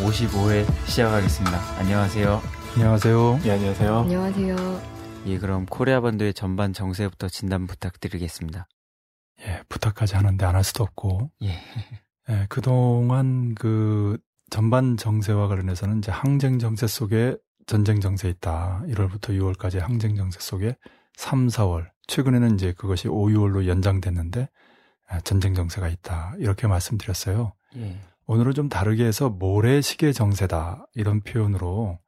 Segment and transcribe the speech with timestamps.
[0.00, 1.58] 스테판 55회 시작하겠습니다.
[1.78, 2.40] 안녕하세요.
[2.74, 3.40] 안녕하세요.
[3.44, 3.98] 예, 안녕하세요.
[3.98, 4.56] 안녕하세요.
[5.26, 8.66] 예, 그럼 코리아 반도의 전반 정세부터 진단 부탁드리겠습니다.
[9.46, 11.30] 예, 부탁까지 하는데 안 할 수도 없고.
[11.42, 11.58] 예.
[12.30, 14.18] 예, 그동안 그
[14.50, 17.36] 전반 정세와 관련해서는 이제 항쟁 정세 속에
[17.66, 18.82] 전쟁 정세 있다.
[18.88, 20.76] 1월부터 6월까지 항쟁 정세 속에
[21.16, 21.88] 3, 4월.
[22.06, 24.48] 최근에는 이제 그것이 5, 6월로 연장됐는데
[25.08, 26.34] 아, 전쟁 정세가 있다.
[26.38, 27.52] 이렇게 말씀드렸어요.
[27.76, 28.00] 예.
[28.30, 30.86] 오늘은 좀 다르게 해서 모래시계 정세다.
[30.94, 31.98] 이런 표현으로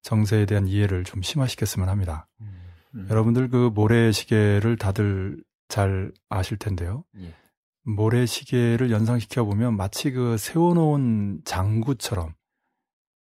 [0.00, 2.26] 정세에 대한 이해를 좀 심화시켰으면 합니다.
[2.40, 3.06] 음.
[3.10, 7.04] 여러분들 그 모래시계를 다들 잘 아실 텐데요.
[7.18, 7.34] 예.
[7.82, 12.32] 모래시계를 연상시켜 보면 마치 그 세워놓은 장구처럼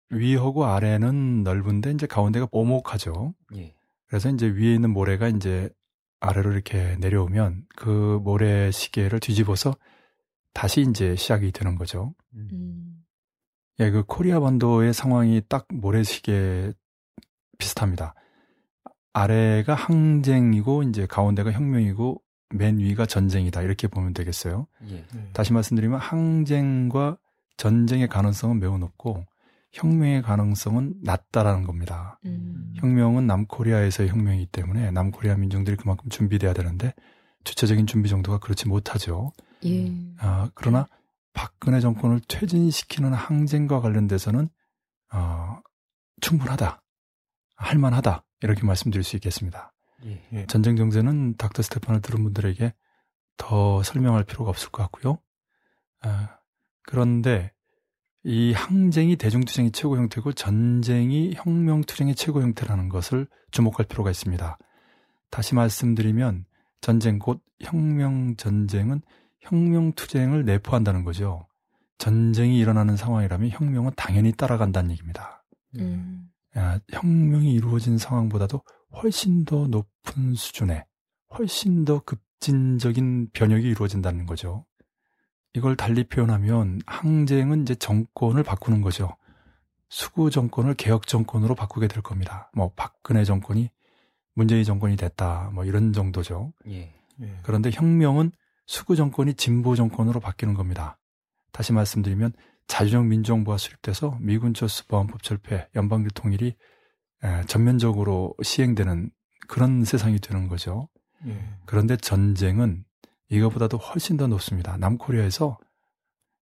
[0.10, 3.34] 위하고 아래는 넓은데 이제 가운데가 오목하죠.
[3.56, 3.74] 예.
[4.08, 5.70] 그래서 이제 위에 있는 모래가 이제
[6.20, 9.78] 아래로 이렇게 내려오면 그 모래시계를 뒤집어서
[10.54, 12.14] 다시 이제 시작이 되는 거죠.
[12.36, 13.04] 음.
[13.80, 16.74] 예, 그 코리아 반도의 상황이 딱 모래시계
[17.58, 18.14] 비슷합니다.
[19.14, 22.22] 아래가 항쟁이고 이제 가운데가 혁명이고
[22.56, 24.68] 맨 위가 전쟁이다 이렇게 보면 되겠어요.
[24.90, 25.06] 예.
[25.14, 25.30] 네.
[25.34, 27.18] 다시 말씀드리면 항쟁과
[27.58, 29.26] 전쟁의 가능성은 매우 높고
[29.72, 32.20] 혁명의 가능성은 낮다라는 겁니다.
[32.26, 32.74] 음.
[32.76, 36.94] 혁명은 남코리아에서의 혁명이기 때문에 남코리아 민중들이 그만큼 준비돼야 되는데
[37.44, 39.32] 주체적인 준비 정도가 그렇지 못하죠.
[39.66, 39.92] 예.
[40.18, 40.88] 아, 그러나
[41.34, 44.50] 박근혜 정권을 퇴진시키는 항쟁과 관련돼서는
[45.14, 45.60] 어,
[46.22, 46.82] 충분하다,
[47.56, 49.74] 할만하다 이렇게 말씀드릴 수 있겠습니다.
[50.06, 50.28] 예.
[50.34, 50.46] 예.
[50.48, 52.74] 전쟁 정세는 닥터 스테판을 들은 분들에게
[53.38, 55.20] 더 설명할 필요가 없을 것 같고요.
[56.02, 56.38] 아,
[56.84, 57.52] 그런데
[58.24, 64.58] 이 항쟁이 대중투쟁의 최고 형태고 전쟁이 혁명투쟁의 최고 형태라는 것을 주목할 필요가 있습니다.
[65.30, 66.46] 다시 말씀드리면
[66.80, 69.02] 전쟁 곧 혁명 전쟁은
[69.44, 71.48] 혁명투쟁을 내포한다는 거죠.
[71.98, 75.46] 전쟁이 일어나는 상황이라면 혁명은 당연히 따라간다는 얘기입니다.
[75.78, 76.30] 음.
[76.58, 78.62] 야, 혁명이 이루어진 상황보다도
[79.02, 80.86] 훨씬 더 높은 수준의
[81.38, 84.66] 훨씬 더 급진적인 변혁이 이루어진다는 거죠.
[85.56, 89.16] 이걸 달리 표현하면 항쟁은 이제 정권을 바꾸는 거죠.
[89.90, 92.50] 수구 정권을 개혁 정권으로 바꾸게 될 겁니다.
[92.54, 93.70] 뭐 박근혜 정권이
[94.34, 95.52] 문재인 정권이 됐다.
[95.54, 96.54] 뭐 이런 정도죠.
[96.68, 96.94] 예.
[97.22, 97.40] 예.
[97.44, 98.32] 그런데 혁명은
[98.66, 100.98] 수구 정권이 진보 정권으로 바뀌는 겁니다.
[101.52, 102.34] 다시 말씀드리면
[102.68, 106.56] 자주적 민주정부가 수립돼서 미군 철수 보안법 철폐, 연방제 통일이
[107.24, 109.12] 에, 전면적으로 시행되는
[109.48, 110.90] 그런 세상이 되는 거죠.
[111.28, 111.38] 예.
[111.66, 112.86] 그런데 전쟁은
[113.30, 114.78] 이거보다도 훨씬 더 높습니다.
[114.78, 115.58] 남코리아에서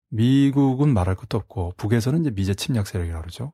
[0.09, 3.53] 미국은 말할 것도 없고 북에서는 이제 미제 침략 세력이라고 그러죠.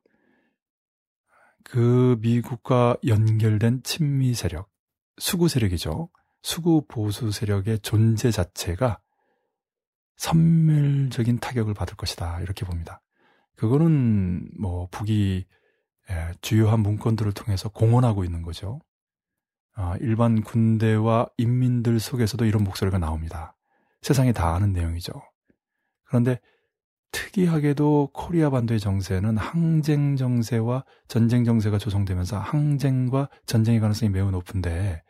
[1.64, 4.70] 그 미국과 연결된 친미 세력,
[5.18, 6.10] 수구 세력이죠.
[6.48, 9.02] 수구 보수 세력의 존재 자체가
[10.16, 12.40] 선멸적인 타격을 받을 것이다.
[12.40, 13.02] 이렇게 봅니다.
[13.58, 15.46] 그거는 뭐 북이
[16.10, 18.80] 예, 주요한 문건들을 통해서 공언하고 있는 거죠.
[19.74, 23.54] 아, 일반 군대와 인민들 속에서도 이런 목소리가 나옵니다.
[24.02, 25.12] 세상이 다 아는 내용이죠.
[26.06, 26.40] 그런데
[27.12, 35.04] 특이하게도 코리아 반도의 정세는 항쟁 정세와 전쟁 정세가 조성되면서 항쟁과 전쟁의 가능성이 매우 높은데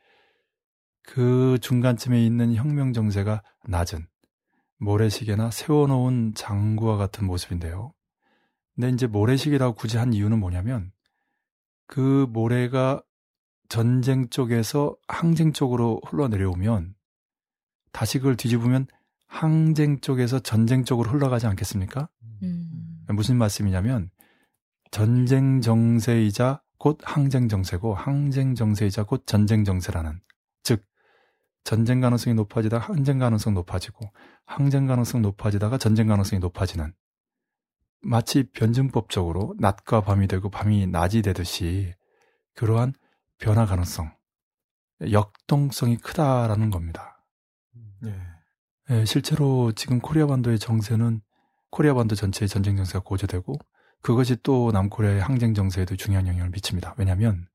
[1.08, 4.06] 그 중간쯤에 있는 혁명 정세가 낮은
[4.78, 7.94] 모래시계나 세워놓은 장구와 같은 모습인데요.
[8.76, 10.92] 근데 이제 모래시계라고 굳이 한 이유는 뭐냐면
[11.88, 13.02] 그 모래가
[13.70, 16.94] 전쟁 쪽에서 항쟁 쪽으로 흘러내려오면
[17.94, 18.86] 다시 그걸 뒤집으면
[19.28, 22.10] 항쟁 쪽에서 전쟁 쪽으로 흘러가지 않겠습니까?
[22.44, 23.06] 음.
[23.08, 24.12] 무슨 말씀이냐면
[24.92, 30.20] 전쟁 정세이자 곧 항쟁 정세고 항쟁 정세이자 곧 전쟁 정세라는
[30.64, 30.84] 즉
[31.68, 34.10] 전쟁 가능성이 높아지다가 항쟁 가능성 높아지고
[34.46, 36.94] 항쟁 가능성 높아지다가 전쟁 가능성이 높아지는
[38.00, 41.94] 마치 변증법적으로 낮과 밤이 되고 밤이 낮이 되듯이
[42.54, 42.94] 그러한
[43.38, 44.16] 변화 가능성,
[45.12, 47.22] 역동성이 크다라는 겁니다.
[48.06, 48.16] 예.
[48.90, 51.20] 예, 실제로 지금 코리아 반도의 정세는
[51.70, 53.56] 코리아 반도 전체의 전쟁 정세가 고조되고
[54.02, 56.96] 그것이 또 남코리아의 항쟁 정세에도 중요한 영향을 미칩니다.
[56.98, 57.50] 왜냐하면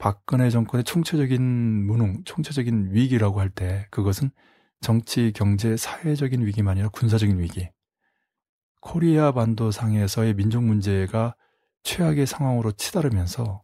[0.00, 1.42] 박근혜 정권의 총체적인
[1.86, 4.30] 무능, 총체적인 위기라고 할 때 그것은
[4.80, 7.68] 정치, 경제, 사회적인 위기만 아니라 군사적인 위기.
[8.80, 11.36] 코리아 반도 상에서의 민족 문제가
[11.82, 13.62] 최악의 상황으로 치달으면서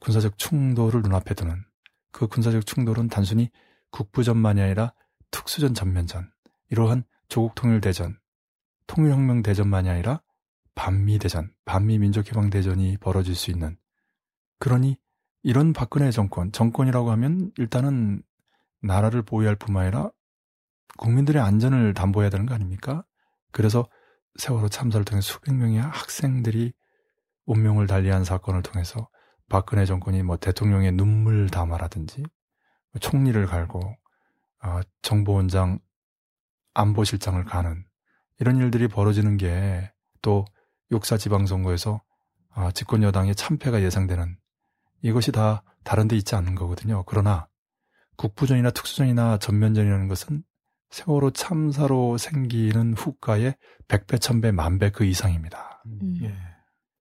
[0.00, 1.64] 군사적 충돌을 눈앞에 두는
[2.10, 3.48] 그 군사적 충돌은 단순히
[3.92, 4.92] 국부전만이 아니라
[5.30, 6.32] 특수전 전면전,
[6.70, 8.18] 이러한 조국 통일 대전,
[8.88, 10.20] 통일혁명 대전만이 아니라
[10.74, 13.78] 반미 대전, 반미 민족해방 대전이 벌어질 수 있는
[14.58, 14.98] 그러니
[15.42, 18.22] 이런 박근혜 정권, 정권이라고 하면 일단은
[18.82, 20.10] 나라를 보호할 뿐만 아니라
[20.98, 23.04] 국민들의 안전을 담보해야 되는 거 아닙니까?
[23.52, 23.88] 그래서
[24.36, 26.72] 세월호 참사를 통해 수백 명의 학생들이
[27.46, 29.08] 운명을 달리한 사건을 통해서
[29.48, 33.80] 박근혜 정권이 뭐 대통령의 눈물 담아라든지 뭐 총리를 갈고
[34.62, 35.80] 어, 정보원장
[36.74, 37.84] 안보실장을 가는
[38.38, 40.44] 이런 일들이 벌어지는 게또
[40.92, 42.02] 욕사 지방선거에서
[42.56, 44.36] 어, 집권 여당의 참패가 예상되는
[45.02, 47.04] 이것이 다 다른 데 있지 않는 거거든요.
[47.06, 47.48] 그러나
[48.16, 50.42] 국부전이나 특수전이나 전면전이라는 것은
[50.90, 53.56] 세월호 참사로 생기는 후과의
[53.88, 55.82] 100배, 1000배, 만배 그 이상입니다.
[55.86, 56.18] 음.
[56.22, 56.34] 예.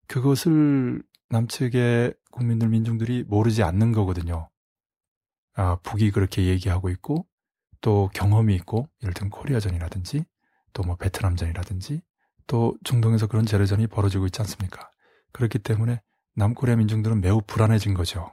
[0.07, 4.49] 그것을 남측의 국민들, 민중들이 모르지 않는 거거든요.
[5.55, 7.27] 아, 북이 그렇게 얘기하고 있고,
[7.81, 10.23] 또 경험이 있고, 예를 들면 코리아전이라든지,
[10.73, 12.01] 또 뭐 베트남전이라든지,
[12.47, 14.89] 또 중동에서 그런 재래전이 벌어지고 있지 않습니까?
[15.31, 16.01] 그렇기 때문에
[16.39, 18.31] 남코리아 민중들은 매우 불안해진 거죠.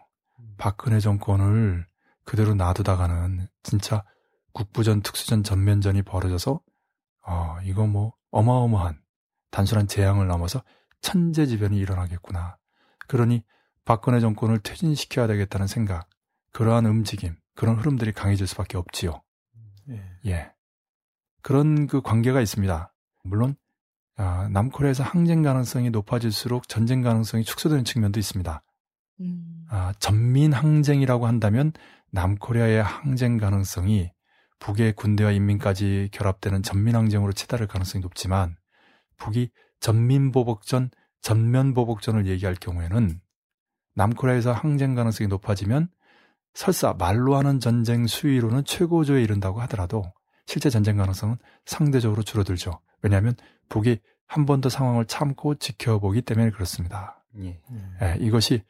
[0.59, 1.87] 박근혜 정권을
[2.25, 4.05] 그대로 놔두다가는 진짜
[4.53, 6.61] 국부전, 특수전, 전면전이 벌어져서,
[7.27, 9.03] 어, 이거 뭐 어마어마한
[9.51, 10.63] 단순한 재앙을 넘어서
[11.01, 12.59] 천재지변이 일어나겠구나.
[13.09, 13.43] 그러니
[13.85, 16.09] 박근혜 정권을 퇴진시켜야 되겠다는 생각,
[16.53, 19.21] 그러한 움직임, 그런 흐름들이 강해질 수밖에 없지요.
[19.91, 20.03] 예.
[20.27, 20.53] 예.
[21.43, 22.95] 그런 그 관계가 있습니다.
[23.25, 23.57] 물론,
[24.17, 28.63] 아, 남코리아에서 항쟁 가능성이 높아질수록 전쟁 가능성이 축소되는 측면도 있습니다.
[29.21, 29.67] 음.
[29.69, 31.73] 아, 전민 항쟁이라고 한다면
[32.13, 34.11] 남코리아의 항쟁 가능성이
[34.59, 38.57] 북의 군대와 인민까지 결합되는 전민 항쟁으로 치달을 가능성이 높지만
[39.19, 40.91] 북이 전민 보복전,
[41.21, 43.21] 전면 보복전을 얘기할 경우에는
[43.95, 45.89] 남코리아에서 항쟁 가능성이 높아지면
[46.55, 50.05] 설사 말로 하는 전쟁 수위로는 최고조에 이른다고 하더라도
[50.47, 51.37] 실제 전쟁 가능성은
[51.67, 52.81] 상대적으로 줄어들죠.
[53.03, 53.35] 왜냐하면
[53.69, 57.25] 북이 한 번 더 상황을 참고 지켜보기 때문에 그렇습니다.
[57.39, 57.61] 예.
[58.03, 58.63] 예, 이것이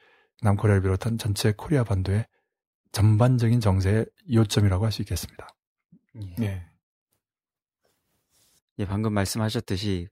[0.42, 2.26] 남코리아를 비롯한 전체 코리아 반도의
[2.92, 5.48] 전반적인 정세의 요점이라고 할 수 있겠습니다.
[6.16, 6.34] 예.
[6.44, 6.66] 예.
[8.78, 10.08] 예, 방금 말씀하셨듯이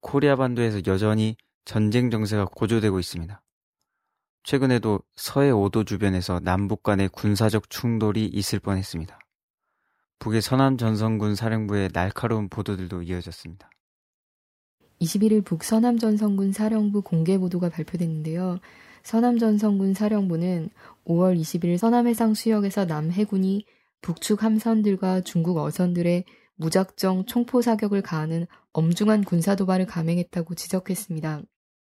[0.00, 3.42] 코리아 반도에서 여전히 전쟁 정세가 고조되고 있습니다.
[4.44, 9.18] 최근에도 서해 5도 주변에서 남북 간의 군사적 충돌이 있을 뻔했습니다.
[10.20, 13.68] 북의 서남 전선군 사령부의 날카로운 보도들도 이어졌습니다.
[15.00, 18.58] 21일 북서남전선군 사령부 공개 보도가 발표됐는데요.
[19.02, 20.70] 서남전선군 사령부는
[21.06, 23.64] 5월 20일 서남해상 수역에서 남해군이
[24.02, 26.24] 북측 함선들과 중국 어선들의
[26.56, 31.42] 무작정 총포 사격을 가하는 엄중한 군사 도발을 감행했다고 지적했습니다.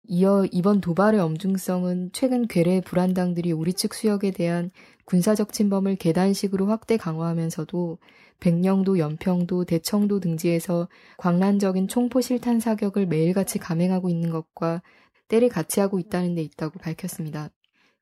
[0.09, 4.71] 이어 이번 도발의 엄중성은 최근 괴뢰 불안당들이 우리 측 수역에 대한
[5.05, 7.99] 군사적 침범을 계단식으로 확대 강화하면서도
[8.43, 14.83] 백령도, 연평도, 대청도 등지에서 광란적인 총포 실탄 사격을 매일같이 감행하고 있는 것과
[15.29, 17.51] 때를 같이 하고 있다는 데 있다고 밝혔습니다.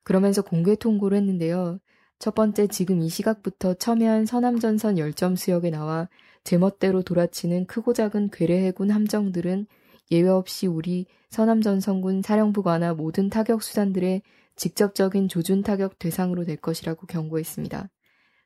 [0.03, 1.77] 그러면서 공개 통보를 했는데요.
[2.17, 6.09] 첫 번째 지금 이 시각부터 첨예한 서남전선 열점 수역에 나와
[6.43, 9.67] 제멋대로 돌아치는 크고 작은 괴뢰 해군 함정들은
[10.09, 14.23] 예외 없이 우리 서남전선군 사령부관나 모든 타격 수단들의
[14.55, 17.89] 직접적인 조준 타격 대상으로 될 것이라고 경고했습니다.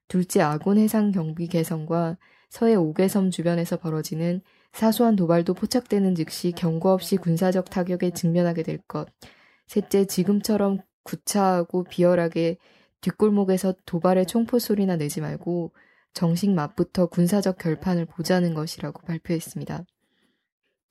[0.07, 2.17] 둘째 아군 해상 경비 개선과
[2.49, 9.07] 서해 오개섬 주변에서 벌어지는 사소한 도발도 포착되는 즉시 경고 없이 군사적 타격에 직면하게 될 것.
[9.67, 12.57] 셋째 지금처럼 구차하고 비열하게
[13.01, 15.73] 뒷골목에서 도발의 총포 소리나 내지 말고
[16.13, 19.85] 정식 맛부터 군사적 결판을 보자는 것이라고 발표했습니다.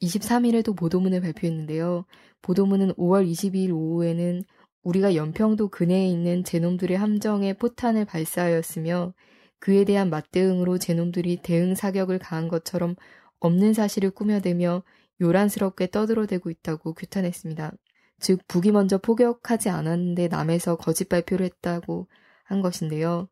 [0.02, 2.04] 23일에도 보도문을 발표했는데요.
[2.42, 4.44] 보도문은 5월 22일 오후에는
[4.84, 9.14] 우리가 연평도 근해에 있는 제놈들의 함정에 포탄을 발사하였으며
[9.58, 12.94] 그에 대한 맞대응으로 제놈들이 대응 사격을 가한 것처럼
[13.40, 14.82] 없는 사실을 꾸며대며
[15.20, 17.72] 요란스럽게 떠들어대고 있다고 규탄했습니다.
[18.20, 22.06] 즉 북이 먼저 포격하지 않았는데 남에서 거짓 발표를 했다고
[22.44, 23.28] 한 것인데요.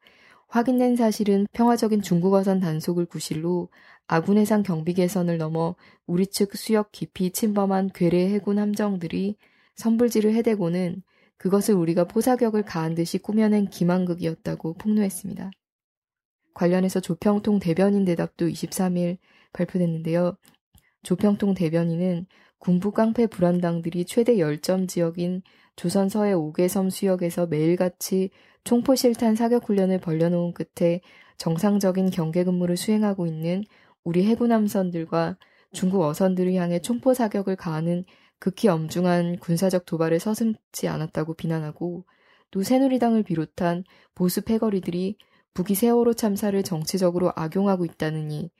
[0.48, 3.68] 확인된 사실은 평화적인 중국어선 단속을 구실로
[4.06, 9.36] 아군 해상 경비 개선을 넘어 우리 측 수역 깊이 침범한 괴뢰 해군 함정들이
[9.76, 11.02] 선불지를 해대고는
[11.42, 15.50] 그것을 우리가 포사격을 가한 듯이 꾸며낸 기만극이었다고 폭로했습니다.
[16.54, 19.18] 관련해서 조평통 대변인 대답도 23일
[19.52, 20.36] 발표됐는데요.
[21.02, 22.26] 조평통 대변인은
[22.60, 25.42] 군부 깡패 불안당들이 최대 열점 지역인
[25.74, 28.30] 조선 서해 오개섬 수역에서 매일같이
[28.62, 31.00] 총포 실탄 사격 훈련을 벌려놓은 끝에
[31.38, 33.64] 정상적인 경계 근무를 수행하고 있는
[34.04, 35.38] 우리 해군 함선들과
[35.72, 38.04] 중국 어선들을 향해 총포 사격을 가하는
[38.42, 42.04] 극히 엄중한 군사적 도발을 서슴지 않았다고 비난하고
[42.50, 43.84] 또 새누리당을 비롯한
[44.16, 45.16] 보수 패거리들이
[45.54, 48.50] 북이 세월호 참사를 정치적으로 악용하고 있다느니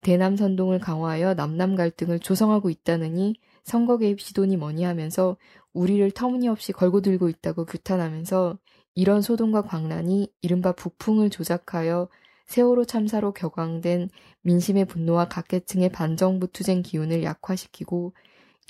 [0.00, 3.34] 대남 선동을 강화하여 남남 갈등을 조성하고 있다느니
[3.64, 5.36] 선거 개입 시도니 뭐니 하면서
[5.72, 8.60] 우리를 터무니없이 걸고 들고 있다고 규탄하면서
[8.94, 12.08] 이런 소동과 광란이 이른바 북풍을 조작하여
[12.46, 14.08] 세월호 참사로 격앙된
[14.42, 18.12] 민심의 분노와 각계층의 반정부 투쟁 기운을 약화시키고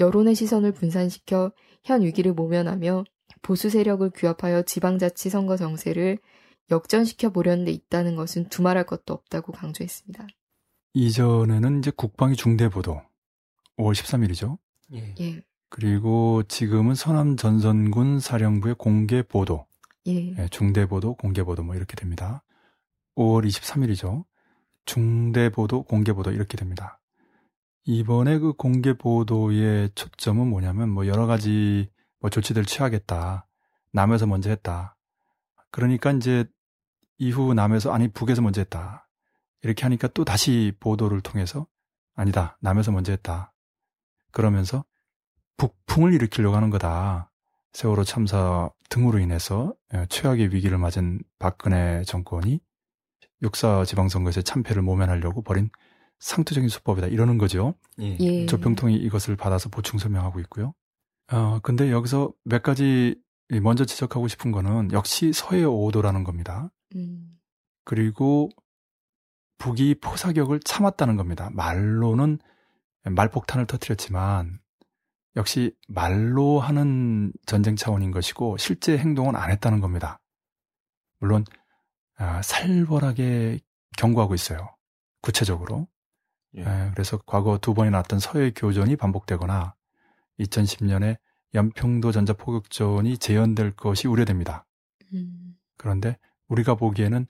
[0.01, 1.53] 여론의 시선을 분산시켜
[1.85, 3.05] 현 위기를 모면하며
[3.43, 6.19] 보수 세력을 규합하여 지방자치 선거 정세를
[6.71, 10.27] 역전시켜 보려는 데 있다는 것은 두말할 것도 없다고 강조했습니다.
[10.95, 13.01] 이전에는 이제 국방위 중대 보도
[13.79, 14.59] 5월 13일이죠.
[14.95, 15.15] 예.
[15.21, 15.43] 예.
[15.69, 19.67] 그리고 지금은 서남 전선군 사령부의 공개 보도.
[20.07, 20.35] 예.
[20.37, 22.43] 예, 중대 보도, 공개 보도 뭐 이렇게 됩니다.
[23.17, 24.25] 5월 23일이죠.
[24.85, 27.01] 중대 보도, 공개 보도 이렇게 됩니다.
[27.85, 33.47] 이번에 그 공개 보도의 초점은 뭐냐면 뭐 여러 가지 뭐 조치들 취하겠다.
[33.93, 34.97] 남에서 먼저 했다.
[35.71, 36.45] 그러니까 이제
[37.19, 39.09] 이후 남에서 아니 북에서 먼저 했다.
[39.63, 41.67] 이렇게 하니까 또 다시 보도를 통해서
[42.15, 42.57] 아니다.
[42.61, 43.53] 남에서 먼저 했다.
[44.31, 44.85] 그러면서
[45.57, 47.31] 북풍을 일으키려고 하는 거다.
[47.73, 52.61] 세월호 참사 등으로 인해서 예, 최악의 위기를 맞은 박근혜 정권이
[53.43, 55.71] 육사 지방선거에서 참패를 모면하려고 벌인
[56.23, 57.09] 상투적인 수법이다.
[57.09, 57.75] 이러는 거죠.
[58.01, 58.17] 예.
[58.21, 58.47] 예.
[58.47, 60.73] 조평통이 이것을 받아서 보충 설명하고 있고요.
[61.33, 63.21] 어, 근데 여기서 몇 가지
[63.61, 66.71] 먼저 지적하고 싶은 거는 역시 서해 오도라는 겁니다.
[66.95, 67.39] 음.
[67.85, 68.49] 그리고
[69.59, 71.51] 북이 포사격을 참았다는 겁니다.
[71.53, 72.39] 말로는
[73.05, 74.61] 말폭탄을 터뜨렸지만
[75.35, 80.21] 역시 말로 하는 전쟁 차원인 것이고 실제 행동은 안 했다는 겁니다.
[81.19, 81.45] 물론
[82.17, 83.59] 아, 살벌하게
[83.97, 84.77] 경고하고 있어요.
[85.21, 85.89] 구체적으로.
[86.57, 86.63] 예.
[86.63, 89.75] 에, 그래서 과거 두 번이 났던 서해 교전이 반복되거나
[90.41, 91.19] 2010년에
[91.55, 94.67] 연평도 전자 포격전이 재현될 것이 우려됩니다.
[95.13, 95.55] 음.
[95.77, 96.19] 그런데
[96.49, 97.27] 우리가 보기에는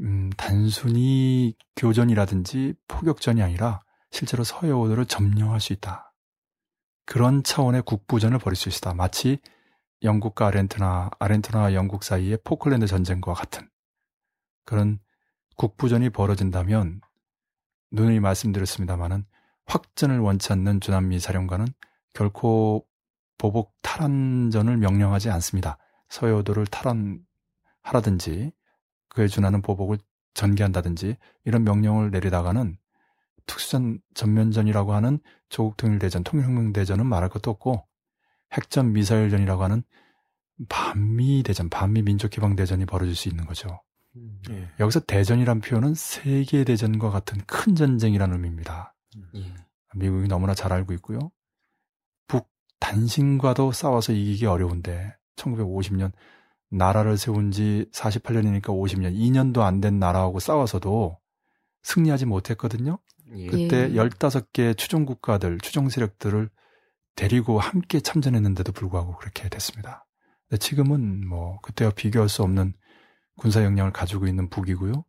[0.00, 6.14] 음, 단순히 교전이라든지 포격전이 아니라 실제로 서해오도를 점령할 수 있다.
[7.04, 8.94] 그런 차원의 국부전을 벌일 수 있다.
[8.94, 9.38] 마치
[10.02, 13.68] 영국과 아르헨티나, 아르헨티나와 영국 사이의 포클랜드 전쟁과 같은
[14.64, 14.98] 그런
[15.56, 17.00] 국부전이 벌어진다면
[17.92, 19.24] 누누이 말씀드렸습니다마는
[19.64, 21.66] 확전을 원치 않는 주남미 사령관은
[22.14, 22.86] 결코
[23.38, 25.78] 보복 탈환전을 명령하지 않습니다.
[26.08, 28.52] 서해오도를 탈환하라든지
[29.08, 29.98] 그에 준하는 보복을
[30.34, 32.78] 전개한다든지 이런 명령을 내리다가는
[33.46, 37.86] 특수전 전면전이라고 하는 조국 통일대전, 통일혁명대전은 말할 것도 없고
[38.52, 39.82] 핵전 미사일전이라고 하는
[40.68, 43.80] 반미 대전, 반미 민족해방대전이 벌어질 수 있는 거죠.
[44.16, 44.40] 음.
[44.50, 44.68] 예.
[44.80, 48.94] 여기서 대전이란 표현은 세계 대전과 같은 큰 전쟁이라는 의미입니다.
[49.36, 49.54] 예.
[49.94, 51.18] 미국이 너무나 잘 알고 있고요.
[52.28, 52.48] 북
[52.80, 56.12] 단신과도 싸워서 이기기 어려운데 1950년
[56.70, 61.18] 나라를 세운 지 48년이니까 50년, 2년도 안 된 나라하고 싸워서도
[61.82, 62.98] 승리하지 못했거든요.
[63.36, 63.46] 예.
[63.46, 66.50] 그때 15개 추종 국가들, 추종 세력들을
[67.14, 70.06] 데리고 함께 참전했는데도 불구하고 그렇게 됐습니다.
[70.48, 72.74] 근데 지금은 뭐 그때와 비교할 수 없는
[73.38, 75.04] 군사 역량을 가지고 있는 북이고요.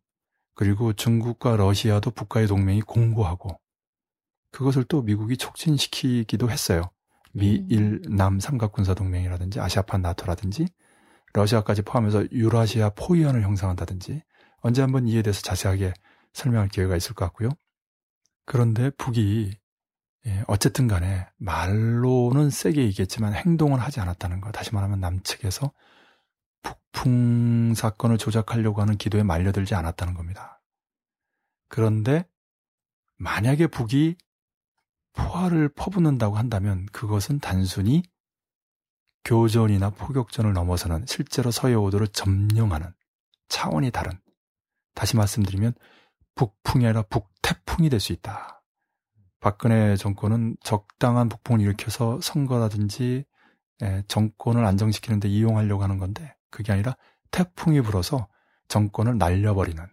[0.54, 3.60] 그리고 중국과 러시아도 북과의 동맹이 공고하고
[4.50, 6.90] 그것을 또 미국이 촉진시키기도 했어요.
[7.32, 8.16] 미일 음.
[8.16, 10.66] 남 삼각 군사 동맹이라든지 아시아판 나토라든지
[11.34, 14.22] 러시아까지 포함해서 유라시아 포위안을 형성한다든지
[14.60, 15.92] 언제 한번 이에 대해서 자세하게
[16.32, 17.50] 설명할 기회가 있을 것 같고요.
[18.44, 19.52] 그런데 북이
[20.26, 24.50] 예, 어쨌든 간에 말로는 세게 얘기했지만 행동을 하지 않았다는 거.
[24.50, 25.72] 다시 말하면 남측에서
[26.62, 30.60] 북풍 사건을 조작하려고 하는 기도에 말려들지 않았다는 겁니다.
[31.68, 32.28] 그런데
[33.16, 34.16] 만약에 북이
[35.12, 38.02] 포화를 퍼붓는다고 한다면 그것은 단순히
[39.24, 42.92] 교전이나 포격전을 넘어서는 실제로 서해오도를 점령하는
[43.48, 44.12] 차원이 다른
[44.94, 45.74] 다시 말씀드리면
[46.34, 48.62] 북풍이 아니라 북태풍이 될 수 있다.
[49.40, 53.24] 박근혜 정권은 적당한 북풍을 일으켜서 선거라든지
[53.82, 56.96] 예, 정권을 안정시키는데 이용하려고 하는 건데 그게 아니라
[57.30, 58.28] 태풍이 불어서
[58.68, 59.84] 정권을 날려버리는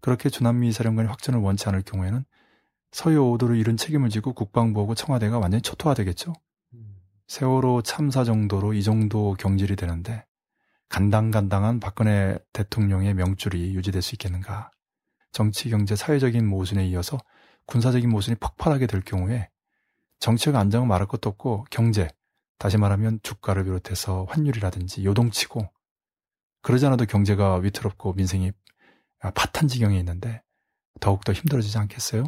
[0.00, 2.24] 그렇게 주남미 사령관이 확전을 원치 않을 경우에는
[2.92, 6.32] 서해오도를 잃은 책임을 지고 국방부하고 청와대가 완전히 초토화되겠죠.
[7.28, 10.26] 세월호 참사 정도로 이 정도 경질이 되는데
[10.88, 14.72] 간당간당한 박근혜 대통령의 명줄이 유지될 수 있겠는가.
[15.30, 17.18] 정치, 경제, 사회적인 모순에 이어서
[17.66, 19.48] 군사적인 모순이 폭발하게 될 경우에
[20.18, 22.08] 정치적 안정은 말할 것도 없고 경제,
[22.58, 25.68] 다시 말하면 주가를 비롯해서 환율이라든지 요동치고
[26.62, 28.52] 그러지 않아도 경제가 위태롭고 민생이
[29.34, 30.42] 파탄 지경에 있는데
[31.00, 32.24] 더욱더 힘들어지지 않겠어요?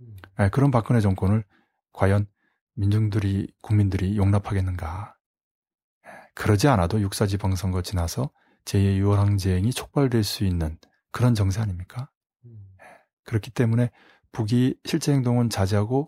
[0.00, 0.16] 음.
[0.38, 1.44] 네, 그런 박근혜 정권을
[1.92, 2.26] 과연
[2.74, 5.14] 민중들이, 국민들이 용납하겠는가.
[6.04, 8.30] 네, 그러지 않아도 육사지방선거 지나서
[8.64, 10.78] 제2의 6월 항쟁이 촉발될 수 있는
[11.10, 12.10] 그런 정세 아닙니까?
[13.24, 13.90] 그렇기 때문에
[14.32, 16.06] 북이 실제 행동은 자제하고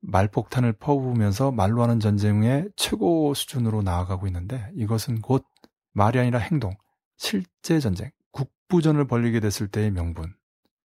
[0.00, 5.44] 말폭탄을 퍼부으면서 말로 하는 전쟁의 최고 수준으로 나아가고 있는데 이것은 곧
[5.92, 6.74] 말이 아니라 행동,
[7.22, 10.34] 실제 전쟁, 국부전을 벌리게 됐을 때의 명분.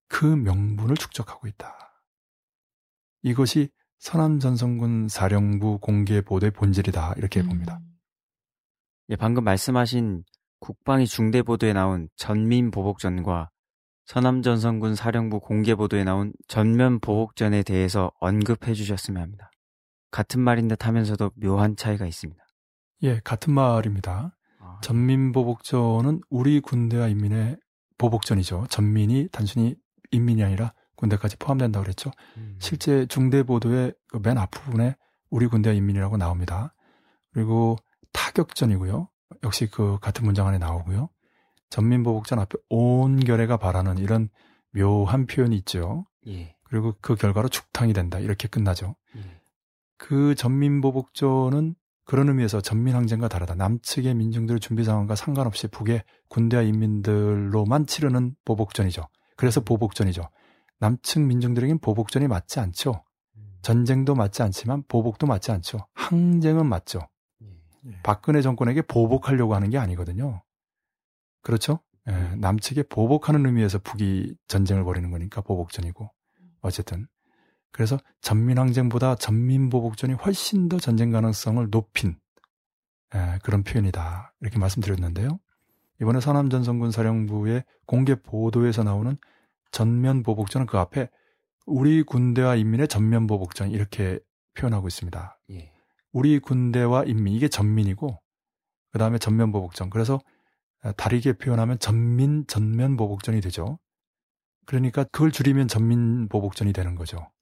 [0.07, 2.01] 그 명분을 축적하고 있다.
[3.21, 7.49] 이것이 서남전성군 사령부 공개 보도의 본질이다 이렇게 음.
[7.49, 7.79] 봅니다.
[9.09, 10.23] 예, 방금 말씀하신
[10.59, 13.51] 국방위 중대 보도에 나온 전민 보복전과
[14.05, 19.51] 서남전성군 사령부 공개 보도에 나온 전면 보복전에 대해서 언급해 주셨으면 합니다.
[20.09, 22.43] 같은 말인 듯 하면서도 묘한 차이가 있습니다.
[23.03, 24.35] 예, 같은 말입니다.
[24.83, 27.57] 아, 전민 보복전은 우리 군대와 인민의
[27.97, 28.67] 보복전이죠.
[28.69, 29.75] 전민이 단순히
[30.11, 32.11] 인민이 아니라 군대까지 포함된다고 그랬죠.
[32.37, 32.57] 음.
[32.59, 34.95] 실제 중대 보도의 그 맨 앞부분에
[35.29, 36.75] 우리 군대와 인민이라고 나옵니다.
[37.31, 37.77] 그리고
[38.11, 39.09] 타격전이고요.
[39.43, 41.09] 역시 그 같은 문장 안에 나오고요.
[41.69, 44.29] 전민보복전 앞에 온 결애가 바라는 이런
[44.71, 46.05] 묘한 표현이 있죠.
[46.27, 46.55] 예.
[46.63, 48.19] 그리고 그 결과로 죽탕이 된다.
[48.19, 48.95] 이렇게 끝나죠.
[49.15, 49.41] 예.
[49.97, 51.75] 그 전민보복전은
[52.05, 53.55] 그런 의미에서 전민항쟁과 다르다.
[53.55, 59.07] 남측의 민중들의 준비 상황과 상관없이 북의 군대와 인민들로만 치르는 보복전이죠.
[59.37, 59.65] 그래서 음.
[59.65, 60.29] 보복전이죠.
[60.79, 63.03] 남측 민중들에겐 보복전이 맞지 않죠.
[63.37, 63.57] 음.
[63.61, 65.87] 전쟁도 맞지 않지만 보복도 맞지 않죠.
[65.93, 67.07] 항쟁은 맞죠.
[67.85, 67.99] 예.
[68.03, 70.43] 박근혜 정권에게 보복하려고 하는 게 아니거든요.
[71.41, 71.79] 그렇죠?
[72.09, 72.39] 예, 음.
[72.39, 76.09] 남측에 보복하는 의미에서 북이 전쟁을 벌이는 거니까 보복전이고
[76.61, 77.07] 어쨌든
[77.73, 82.17] 그래서 전민항쟁보다 전민보복전이 훨씬 더 전쟁 가능성을 높인
[83.15, 85.39] 예, 그런 표현이다 이렇게 말씀드렸는데요.
[85.99, 89.17] 이번에 서남전성군 사령부의 공개 보도에서 나오는
[89.71, 91.09] 전면보복전은 그 앞에
[91.65, 94.19] 우리 군대와 인민의 전면보복전 이렇게
[94.53, 95.39] 표현하고 있습니다.
[95.51, 95.71] 예.
[96.11, 98.21] 우리 군대와 인민 이게 전민이고
[98.91, 100.19] 그 다음에 전면보복전 그래서
[100.95, 103.79] 다르게 표현하면 전민 전면 보복전이 되죠.
[104.67, 107.32] 그러니까 그걸 줄이면 전민 보복전이 되는 거죠.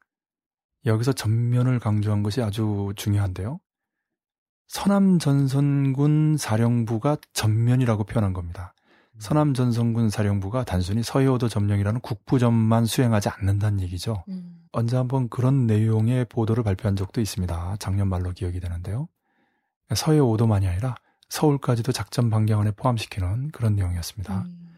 [0.85, 3.59] 여기서 전면을 강조한 것이 아주 중요한데요.
[4.67, 8.73] 서남 전선군 사령부가 전면이라고 표현한 겁니다.
[9.13, 9.19] 음.
[9.19, 14.23] 서남 전선군 사령부가 단순히 서해오도 점령이라는 국부점만 수행하지 않는다는 얘기죠.
[14.29, 14.61] 음.
[14.71, 17.75] 언제 한번 그런 내용의 보도를 발표한 적도 있습니다.
[17.79, 19.09] 작년 말로 기억이 되는데요.
[19.93, 20.95] 서해오도만이 아니라
[21.27, 24.43] 서울까지도 작전 반경안에 포함시키는 그런 내용이었습니다.
[24.43, 24.69] 음.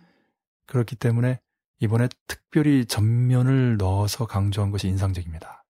[0.66, 1.40] 그렇기 때문에
[1.80, 5.63] 이번에 특별히 전면을 넣어서 강조한 것이 인상적입니다.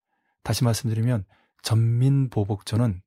[0.43, 1.25] 다시 말씀드리면
[1.62, 3.01] 전민 보복전은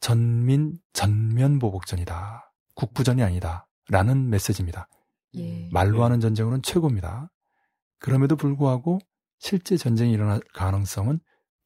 [0.00, 2.52] 전민 전면 보복전이다.
[2.74, 3.66] 국부전이 아니다.
[3.88, 4.88] 라는 메시지입니다.
[5.34, 5.68] 예.
[5.72, 7.30] 말로 하는 전쟁으로는 최고입니다.
[7.98, 8.98] 그럼에도 불구하고
[9.38, 11.20] 실제 전쟁이 일어날 가능성은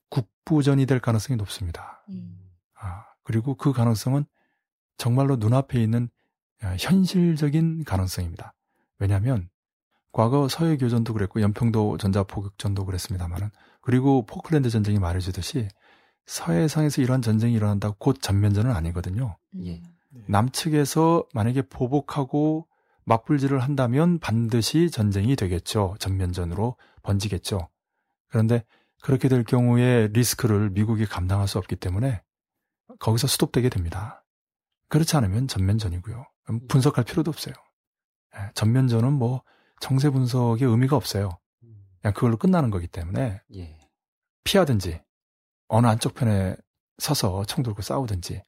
[0.09, 2.05] 국부전이 될 가능성이 높습니다.
[2.09, 2.39] 음.
[2.75, 4.25] 아, 그리고 그 가능성은
[4.97, 6.09] 정말로 눈앞에 있는
[6.63, 8.55] 아, 현실적인 가능성입니다.
[8.99, 9.49] 왜냐하면
[10.13, 13.51] 과거 서해 교전도 그랬고 연평도 전자포격전도 그랬습니다만은
[13.85, 15.69] 그리고 포클랜드 전쟁이 말해주듯이
[16.25, 19.37] 서해상에서 이러한 전쟁이 일어난다고 곧 전면전은 아니거든요.
[19.63, 19.83] 예.
[20.09, 20.25] 네.
[20.27, 22.67] 남측에서 만약에 보복하고
[23.05, 25.97] 맞불질을 한다면 반드시 전쟁이 되겠죠.
[25.99, 27.69] 전면전으로 번지겠죠.
[28.29, 28.65] 그런데
[29.03, 32.23] 그렇게 될 경우에 리스크를 미국이 감당할 수 없기 때문에
[33.01, 34.25] 거기서 스톱되게 됩니다.
[34.89, 36.25] 그렇지 않으면 전면전이고요.
[36.49, 36.69] 음.
[36.69, 37.53] 분석할 필요도 없어요.
[38.37, 39.43] 예, 전면전은 뭐
[39.81, 41.39] 정세 분석의 의미가 없어요.
[42.05, 43.79] 그냥 그걸로 끝나는 거기 때문에 예.
[44.45, 45.01] 피하든지
[45.69, 46.55] 어느 한쪽 편에
[46.99, 48.43] 서서 총 들고 싸우든지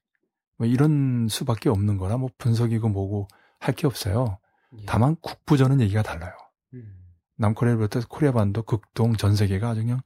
[0.58, 4.38] 뭐 이런 수밖에 없는 거라 뭐 분석이고 뭐고 할 게 없어요.
[4.78, 4.84] 예.
[4.84, 6.34] 다만 국부전은 얘기가 달라요.
[6.74, 6.98] 음.
[7.38, 10.02] 남코리아를 비롯해서 코리아 반도 극동 전 세계가 아주 그냥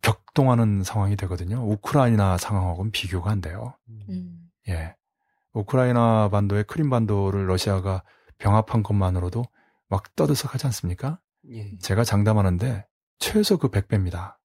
[0.00, 1.58] 격동하는 상황이 되거든요.
[1.70, 3.74] 우크라이나 상황하고는 비교가 안 돼요.
[3.90, 4.48] 음.
[4.68, 4.94] 예.
[5.52, 8.02] 우크라이나 반도의 크림 반도를 러시아가
[8.38, 9.44] 병합한 것만으로도
[9.88, 11.20] 막 떠들썩하지 않습니까?
[11.50, 11.76] 예.
[11.78, 12.86] 제가 장담하는데
[13.18, 14.36] 최소 그 100배입니다.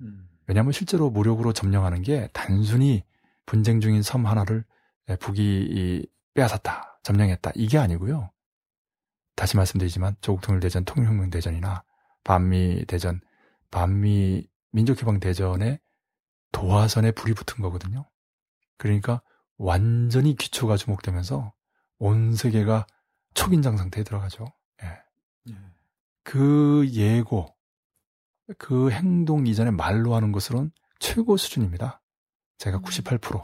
[0.00, 0.28] 음.
[0.46, 3.04] 왜냐하면 실제로 무력으로 점령하는 게 단순히
[3.46, 4.64] 분쟁 중인 섬 하나를
[5.18, 8.30] 북이 빼앗았다, 점령했다 이게 아니고요.
[9.34, 11.82] 다시 말씀드리지만 조국 통일 대전, 통일혁명 대전이나
[12.24, 13.20] 반미 대전,
[13.70, 15.80] 반미 민족해방 대전에
[16.52, 18.08] 도화선에 불이 붙은 거거든요.
[18.76, 19.22] 그러니까
[19.56, 21.52] 완전히 기초가 주목되면서
[21.98, 22.86] 온 세계가
[23.34, 24.46] 초긴장 상태에 들어가죠.
[26.30, 27.56] 그 예고,
[28.56, 32.00] 그 행동 이전에 말로 하는 것으로는 최고 수준입니다.
[32.58, 33.40] 제가 98%, 음.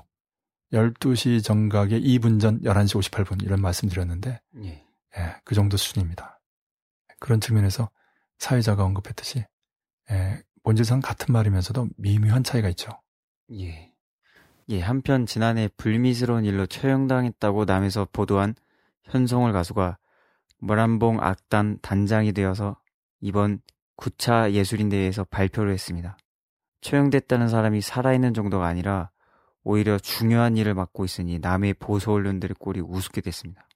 [0.73, 4.87] 12시 정각에 2분 전 11시 58분 이런 말씀 드렸는데, 예.
[5.19, 6.41] 예, 그 정도 수준입니다.
[7.19, 7.91] 그런 측면에서
[8.39, 9.45] 사회자가 언급했듯이,
[10.13, 12.93] 예, 본질상 같은 말이면서도 미묘한 차이가 있죠.
[13.53, 13.93] 예.
[14.69, 18.55] 예, 한편 지난해 불미스러운 일로 처형당했다고 남에서 보도한
[19.07, 19.99] 현송월 가수가
[20.59, 22.79] 모란봉 악단 단장이 되어서
[23.21, 23.61] 이번
[23.97, 26.17] 9차 예술인대회에서 발표를 했습니다.
[26.81, 29.11] 처형됐다는 사람이 살아있는 정도가 아니라
[29.65, 33.67] 오히려 중요한 일을 맡고 있으니 남의 보수 언론들의 꼴이 우습게 됐습니다.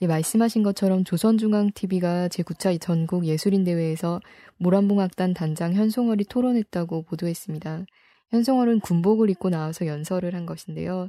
[0.00, 4.20] 예, 말씀하신 것처럼 조선중앙TV가 제9차 전국 예술인대회에서
[4.58, 7.84] 모란봉악단 단장 현송월이 토론했다고 보도했습니다.
[8.30, 11.08] 현송월은 군복을 입고 나와서 연설을 한 것인데요.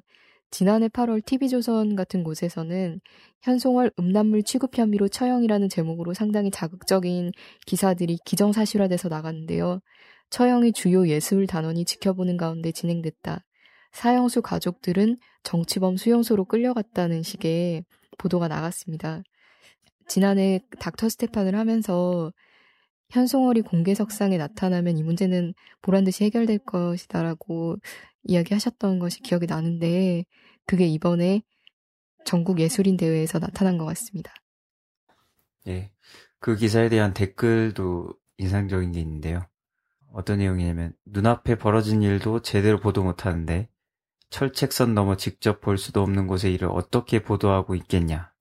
[0.53, 3.01] 지난해 8월 TV조선 같은 곳에서는
[3.41, 7.31] 현송월 음란물 취급 혐의로 처형이라는 제목으로 상당히 자극적인
[7.65, 9.79] 기사들이 기정사실화돼서 나갔는데요.
[10.29, 13.43] 처형이 주요 예술 단원이 지켜보는 가운데 진행됐다.
[13.93, 17.83] 사형수 가족들은 정치범 수용소로 끌려갔다는 식의
[18.19, 19.23] 보도가 나갔습니다.
[20.07, 22.31] 지난해 닥터 스테판을 하면서
[23.09, 27.77] 현송월이 공개석상에 나타나면 이 문제는 보란 듯이 해결될 것이다라고
[28.23, 30.25] 이야기하셨던 것이 기억이 나는데
[30.65, 31.41] 그게 이번에
[32.25, 34.33] 전국 예술인 대회에서 나타난 것 같습니다.
[35.67, 35.91] 예.
[36.39, 39.45] 그 기사에 대한 댓글도 인상적인 게 있는데요.
[40.11, 43.69] 어떤 내용이냐면 눈앞에 벌어진 일도 제대로 보도 못하는데
[44.29, 48.31] 철책선 넘어 직접 볼 수도 없는 곳의 일을 어떻게 보도하고 있겠냐.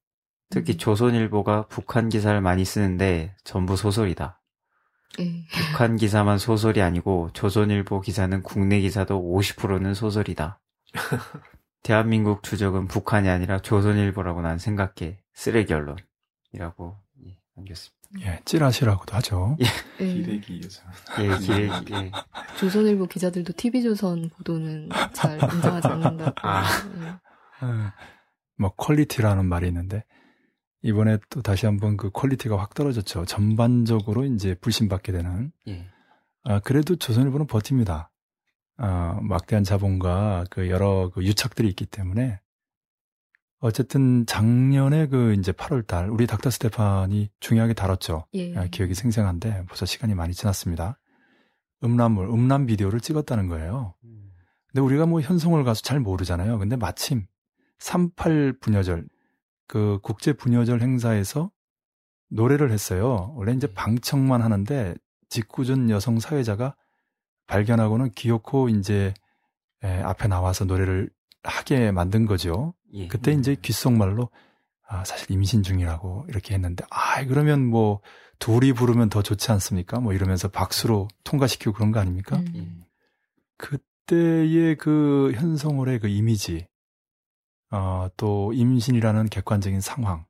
[0.51, 0.79] 특히 음.
[0.79, 4.41] 조선일보가 북한 기사를 많이 쓰는데 전부 소설이다.
[5.21, 5.47] 예.
[5.51, 10.61] 북한 기사만 소설이 아니고 조선일보 기사는 국내 기사도 50%는 소설이다.
[11.83, 15.19] 대한민국 주적은 북한이 아니라 조선일보라고 난 생각해.
[15.35, 18.03] 쓰레기 언론이라고 예, 남겼습니다.
[18.21, 19.57] 예, 찌라시라고도 하죠.
[19.61, 19.65] 예.
[20.05, 20.13] 예.
[20.15, 20.83] 기레기 요즘.
[21.21, 21.95] 예, 기레기.
[21.95, 22.13] 예.
[22.59, 26.33] 조선일보 기자들도 TV조선 보도는 잘 인정하지 않는다고.
[26.43, 26.63] 아.
[27.01, 27.07] 예.
[27.67, 27.93] 예.
[28.59, 30.05] 뭐 quality라는 말이 있는데
[30.83, 33.25] 이번에 또 다시 한번 그 quality가 확 떨어졌죠.
[33.25, 35.51] 전반적으로 이제 불신받게 되는.
[35.69, 35.87] 예.
[36.45, 38.11] 아, 그래도 조선일보는 버팁니다.
[38.85, 42.41] 아, 막대한 자본과 그 여러 그 유착들이 있기 때문에
[43.61, 48.27] 어쨌든 작년에 그 이제 8월 달 우리 닥터 스테판이 중요하게 다뤘죠.
[48.35, 48.57] 예.
[48.57, 50.99] 아, 기억이 생생한데 벌써 시간이 많이 지났습니다.
[51.85, 53.95] 음란물, 음란 비디오를 찍었다는 거예요.
[54.03, 54.33] 음.
[54.67, 56.59] 근데 우리가 뭐 현송월 가수 잘 모르잖아요.
[56.59, 57.27] 근데 마침
[57.79, 59.07] 38 분여절
[59.69, 61.53] 그 국제 분여절 행사에서
[62.31, 63.33] 노래를 했어요.
[63.37, 63.75] 원래 이제 네.
[63.75, 64.97] 방청만 하는데
[65.29, 66.75] 직구준 여성 사회자가
[67.53, 69.13] 발견하고는 기어코 이제
[69.85, 71.11] 에, 앞에 나와서 노래를
[71.43, 72.73] 하게 만든 거죠.
[72.95, 73.09] 예.
[73.09, 74.31] 그때 이제 귓속말로
[74.89, 78.01] 아, 사실 임신 중이라고 이렇게 했는데 아, 그러면 뭐
[78.39, 80.01] 둘이 부르면 더 좋지 않습니까?
[80.01, 82.39] 뭐 이러면서 박수로 통과시키고 그런 거 아닙니까?
[82.39, 82.85] 음.
[83.59, 86.67] 그때의 그 현성월의 그 이미지
[87.71, 90.25] 어, 또 임신이라는 객관적인 상황,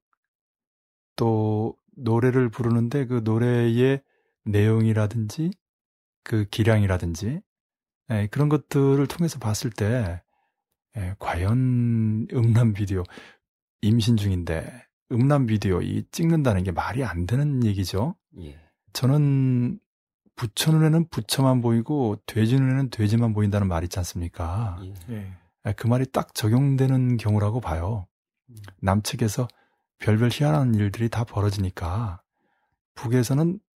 [1.16, 4.02] 또 노래를 부르는데 그 노래의
[4.44, 5.52] 내용이라든지
[6.24, 7.40] 그 기량이라든지
[8.10, 10.22] 예, 그런 것들을 통해서 봤을 때
[10.96, 13.02] 예, 과연 음란 비디오
[13.80, 18.16] 임신 중인데 음란 비디오 이 찍는다는 게 말이 안 되는 얘기죠.
[18.38, 18.58] 예.
[18.92, 19.78] 저는
[20.36, 24.78] 부처 눈에는 부처만 보이고 돼지 눈에는 돼지만 보인다는 말 있지 않습니까?
[24.82, 25.14] 예.
[25.14, 25.32] 예.
[25.66, 28.06] 예, 그 말이 딱 적용되는 경우라고 봐요.
[28.48, 28.56] 음.
[28.80, 29.48] 남측에서
[29.98, 32.22] 별별 희한한 일들이 다 벌어지니까
[32.94, 33.71] 북에서는 어,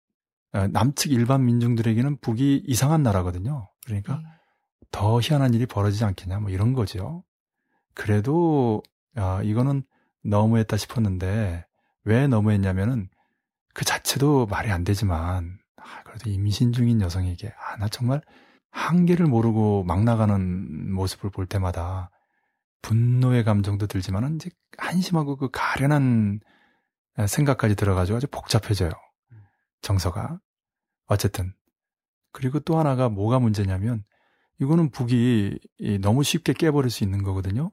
[0.72, 3.68] 남측 일반 민중들에게는 북이 이상한 나라거든요.
[3.84, 4.22] 그러니까 네.
[4.90, 7.24] 더 희한한 일이 벌어지지 않겠냐 뭐 이런 거죠.
[7.94, 8.82] 그래도
[9.14, 9.82] 아, 이거는
[10.22, 11.64] 너무했다 싶었는데
[12.04, 13.08] 왜 너무했냐면은
[13.74, 18.22] 그 자체도 말이 안 되지만 아, 그래도 임신 중인 여성에게 아, 나 정말
[18.70, 22.10] 한계를 모르고 막 나가는 모습을 볼 때마다
[22.82, 26.40] 분노의 감정도 들지만은 이제 한심하고 그 가련한
[27.26, 28.90] 생각까지 들어가지고 아주 복잡해져요.
[29.80, 30.38] 정서가.
[31.06, 31.52] 어쨌든.
[32.32, 34.04] 그리고 또 하나가 뭐가 문제냐면
[34.58, 35.58] 이거는 북이
[36.00, 37.70] 너무 쉽게 깨버릴 수 있는 거거든요.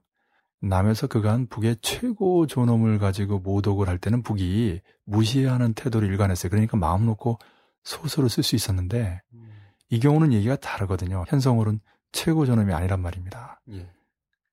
[0.60, 6.50] 남에서 그간 북의 최고 존엄을 가지고 모독을 할 때는 북이 무시하는 태도를 일관했어요.
[6.50, 7.38] 그러니까 마음 놓고
[7.82, 9.50] 소설을 쓸 수 있었는데 음.
[9.90, 11.24] 이 경우는 얘기가 다르거든요.
[11.28, 11.80] 현성월은
[12.12, 13.60] 최고 존엄이 아니란 말입니다.
[13.72, 13.90] 예.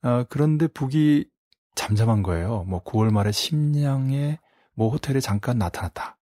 [0.03, 1.29] 어, 그런데 북이
[1.75, 2.65] 잠잠한 거예요.
[2.65, 4.39] 뭐 9월 말에 심양의
[4.73, 6.17] 뭐 호텔에 잠깐 나타났다.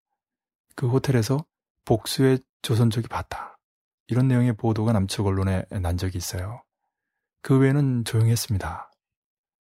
[0.75, 1.43] 그 호텔에서
[1.85, 3.57] 복수의 조선족이 봤다.
[4.07, 6.63] 이런 내용의 보도가 남측 언론에 난 적이 있어요.
[7.41, 8.91] 그 외에는 조용했습니다.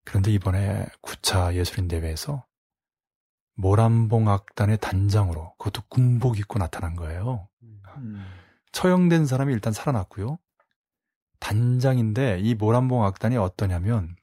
[0.05, 2.47] 그런데 이번에 9차 예술인 대회에서
[3.57, 7.49] 모란봉 악단의 단장으로 그것도 군복 입고 나타난 거예요.
[7.63, 8.25] 음.
[8.73, 10.39] 처형된 사람이 일단 살아났고요.
[11.41, 14.17] 단장인데 이 모란봉 악단이 어떠냐면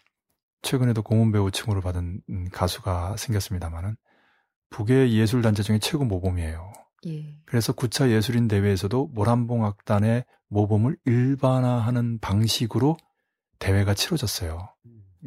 [0.61, 3.95] 최근에도 공훈 배우 칭호를 받은 가수가 생겼습니다마는
[4.71, 6.71] 북의 예술단체 중에 최고 모범이에요.
[7.05, 7.37] 예.
[7.45, 12.97] 그래서 9차 예술인 대회에서도 모란봉 악단의 모범을 일반화하는 방식으로
[13.59, 14.69] 대회가 치러졌어요.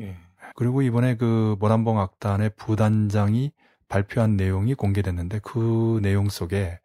[0.00, 0.16] 예.
[0.56, 3.52] 그리고 이번에 그 모란봉 악단의 부단장이
[3.88, 6.78] 발표한 내용이 공개됐는데 그 내용 속에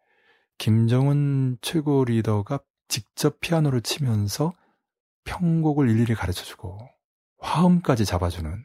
[0.58, 4.52] 김정은 최고 리더가 직접 피아노를 치면서
[5.24, 6.78] 편곡을 일일이 가르쳐 주고
[7.38, 8.64] 화음까지 잡아주는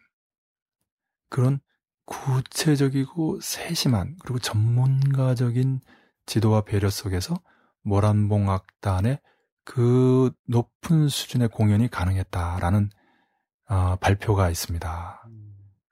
[1.29, 1.59] 그런
[2.05, 5.81] 구체적이고 세심한 그리고 전문가적인
[6.29, 7.41] 지도와 배려 속에서
[7.81, 9.19] 모란봉 악단의
[9.65, 12.91] 그 높은 수준의 공연이 가능했다라는
[13.69, 15.27] 어, 발표가 있습니다.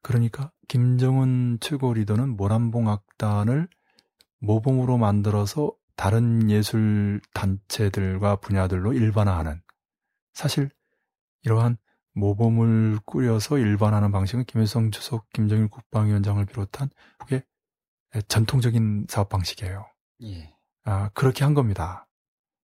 [0.04, 3.67] 그러니까 김정은 최고 리더는 모란봉 악단을
[4.39, 9.60] 모범으로 만들어서 다른 예술 단체들과 분야들로 일반화하는
[10.34, 10.69] 사실
[11.41, 11.78] 이러한
[12.13, 17.43] 모범을 꾸려서 일반화하는 방식은 김일성 주석, 김정일 국방위원장을 비롯한 북의
[18.28, 19.88] 전통적인 사업 방식이에요.
[20.23, 20.53] 예.
[20.84, 22.08] 아, 그렇게 한 겁니다.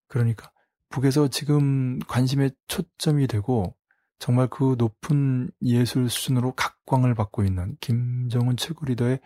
[0.08, 0.52] 그러니까
[0.90, 3.76] 북에서 지금 관심의 초점이 되고
[4.20, 9.20] 정말 그 높은 예술 수준으로 각광을 받고 있는 김정은 최고 리더의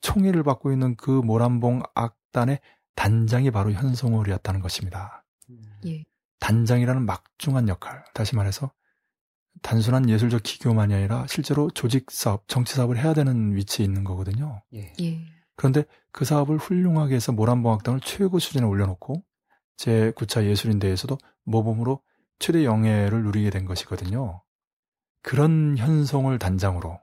[0.00, 2.60] 총애를 받고 있는 그 모란봉 악단의
[2.94, 5.24] 단장이 바로 현송월이었다는 것입니다.
[5.86, 6.04] 예.
[6.40, 8.72] 단장이라는 막중한 역할, 다시 말해서
[9.62, 14.62] 단순한 예술적 기교만이 아니라 실제로 조직 사업, 정치 사업을 해야 되는 위치에 있는 거거든요.
[14.74, 14.92] 예.
[15.00, 15.24] 예.
[15.56, 19.24] 그런데 그 사업을 훌륭하게 해서 모란봉악당을 최고 수준에 올려놓고
[19.76, 22.02] 제 9차 예술인대에서도 모범으로
[22.38, 24.42] 최대 영예를 누리게 된 것이거든요.
[25.22, 27.00] 그런 현송을 단장으로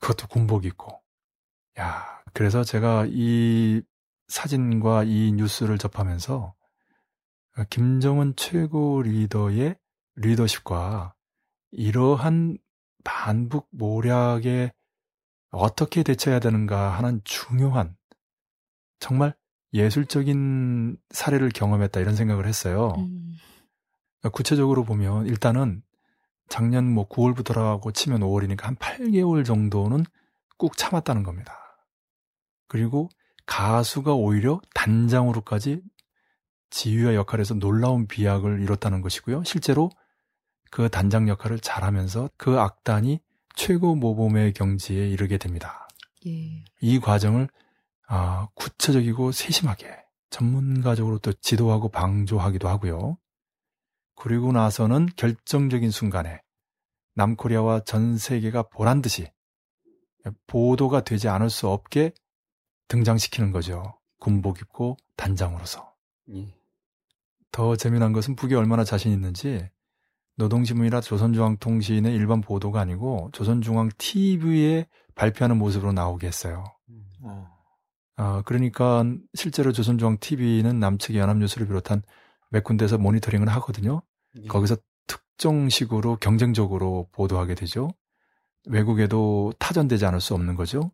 [0.00, 1.00] 그것도 군복 입고
[1.78, 3.82] 야 그래서 제가 이
[4.28, 6.54] 사진과 이 뉴스를 접하면서
[7.68, 9.76] 김정은 최고 리더의
[10.16, 11.14] 리더십과
[11.72, 12.58] 이러한
[13.04, 14.72] 반북 모략에
[15.50, 17.96] 어떻게 대처해야 되는가 하는 중요한
[19.00, 19.34] 정말
[19.72, 22.94] 예술적인 사례를 경험했다 이런 생각을 했어요.
[22.98, 23.36] 음.
[24.32, 25.82] 구체적으로 보면 일단은
[26.48, 30.04] 작년 뭐 9월부터라고 치면 5월이니까 한 8개월 정도는
[30.58, 31.56] 꾹 참았다는 겁니다.
[32.68, 33.08] 그리고
[33.46, 35.82] 가수가 오히려 단장으로까지
[36.70, 39.44] 지휘와 역할에서 놀라운 비약을 이뤘다는 것이고요.
[39.44, 39.90] 실제로
[40.70, 43.20] 그 단장 역할을 잘하면서 그 악단이
[43.54, 45.88] 최고 모범의 경지에 이르게 됩니다.
[46.26, 46.64] 예.
[46.80, 47.48] 이 과정을
[48.12, 49.88] 아, 구체적이고 세심하게
[50.30, 53.16] 전문가적으로 또 지도하고 방조하기도 하고요.
[54.16, 56.42] 그리고 나서는 결정적인 순간에
[57.14, 59.30] 남코리아와 전 세계가 보란 듯이
[60.48, 62.12] 보도가 되지 않을 수 없게
[62.88, 63.96] 등장시키는 거죠.
[64.18, 65.94] 군복 입고 단장으로서.
[66.34, 66.52] 예.
[67.52, 69.70] 더 재미난 것은 북이 얼마나 자신 있는지
[70.34, 76.64] 노동신문이나 조선중앙통신의 일반 보도가 아니고 조선중앙TV에 발표하는 모습으로 나오게 했어요.
[76.88, 77.04] 음.
[77.22, 77.59] 어.
[78.20, 79.02] 어, 그러니까
[79.32, 82.02] 실제로 조선중앙TV는 남측의 연합뉴스를 비롯한
[82.50, 84.02] 몇 군데에서 모니터링을 하거든요.
[84.42, 84.46] 예.
[84.46, 87.88] 거기서 특정식으로 경쟁적으로 보도하게 되죠.
[88.68, 90.92] 외국에도 타전되지 않을 수 없는 거죠.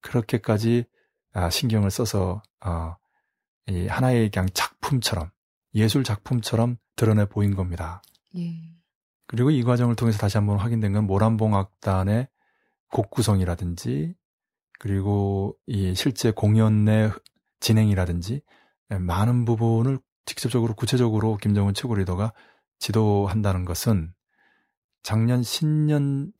[0.00, 0.84] 그렇게까지
[1.34, 2.96] 아, 신경을 써서 어,
[3.66, 5.30] 이 하나의 그냥 작품처럼
[5.74, 8.00] 예술 작품처럼 드러내 보인 겁니다.
[8.34, 8.62] 예.
[9.26, 12.28] 그리고 이 과정을 통해서 다시 한번 확인된 건 모란봉 악단의
[12.90, 14.14] 곡 구성이라든지
[14.78, 17.10] 그리고 이 실제 공연 내
[17.60, 18.42] 진행이라든지
[18.88, 22.32] 많은 부분을 직접적으로 구체적으로 김정은 최고 리더가
[22.78, 24.12] 지도한다는 것은
[25.02, 26.32] 작년 신년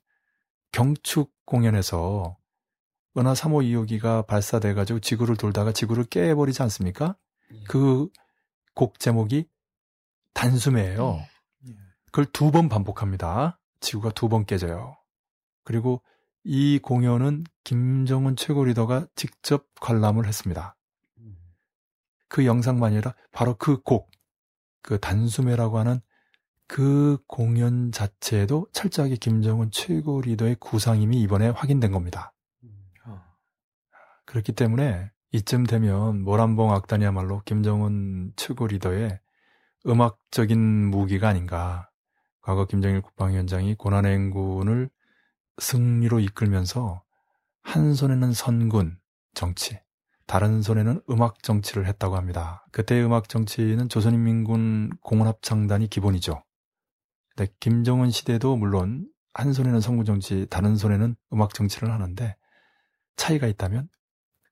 [0.73, 2.37] 경축 공연에서
[3.17, 7.17] 은하 3호 2호기가 발사돼 가지고 지구를 돌다가 지구를 깨버리지 않습니까?
[7.53, 7.65] 예.
[7.65, 9.49] 그곡 제목이
[10.35, 11.21] 단숨에예요.
[11.69, 11.75] 예.
[12.11, 13.59] 그걸 두 번 반복합니다.
[13.81, 14.97] 지구가 두 번 깨져요.
[15.65, 16.03] 그리고
[16.49, 20.77] 이 공연은 김정은 최고 리더가 직접 관람을 했습니다.
[22.29, 24.13] 그 영상만이 아니라 바로 그 곡,
[24.81, 26.01] 그 단수매라고 하는
[26.69, 32.33] 그 공연 자체에도 철저하게 김정은 최고 리더의 구상임이 이번에 확인된 겁니다.
[34.25, 39.19] 그렇기 때문에 이쯤 되면 모란봉 악단이야말로 김정은 최고 리더의
[39.85, 41.91] 음악적인 무기가 아닌가.
[42.41, 44.91] 과거 김정일 국방위원장이 고난의 행군을
[45.59, 47.03] 승리로 이끌면서
[47.63, 48.99] 한 손에는 선군
[49.35, 49.81] 정치,
[50.27, 52.67] 다른 손에는 음악 정치를 했다고 합니다.
[52.73, 56.43] 그때의 음악 정치는 조선인민군 공원합창단이 기본이죠.
[57.35, 62.37] 근데 김정은 시대도 물론 한 손에는 선군 정치, 다른 손에는 음악 정치를 하는데
[63.17, 63.89] 차이가 있다면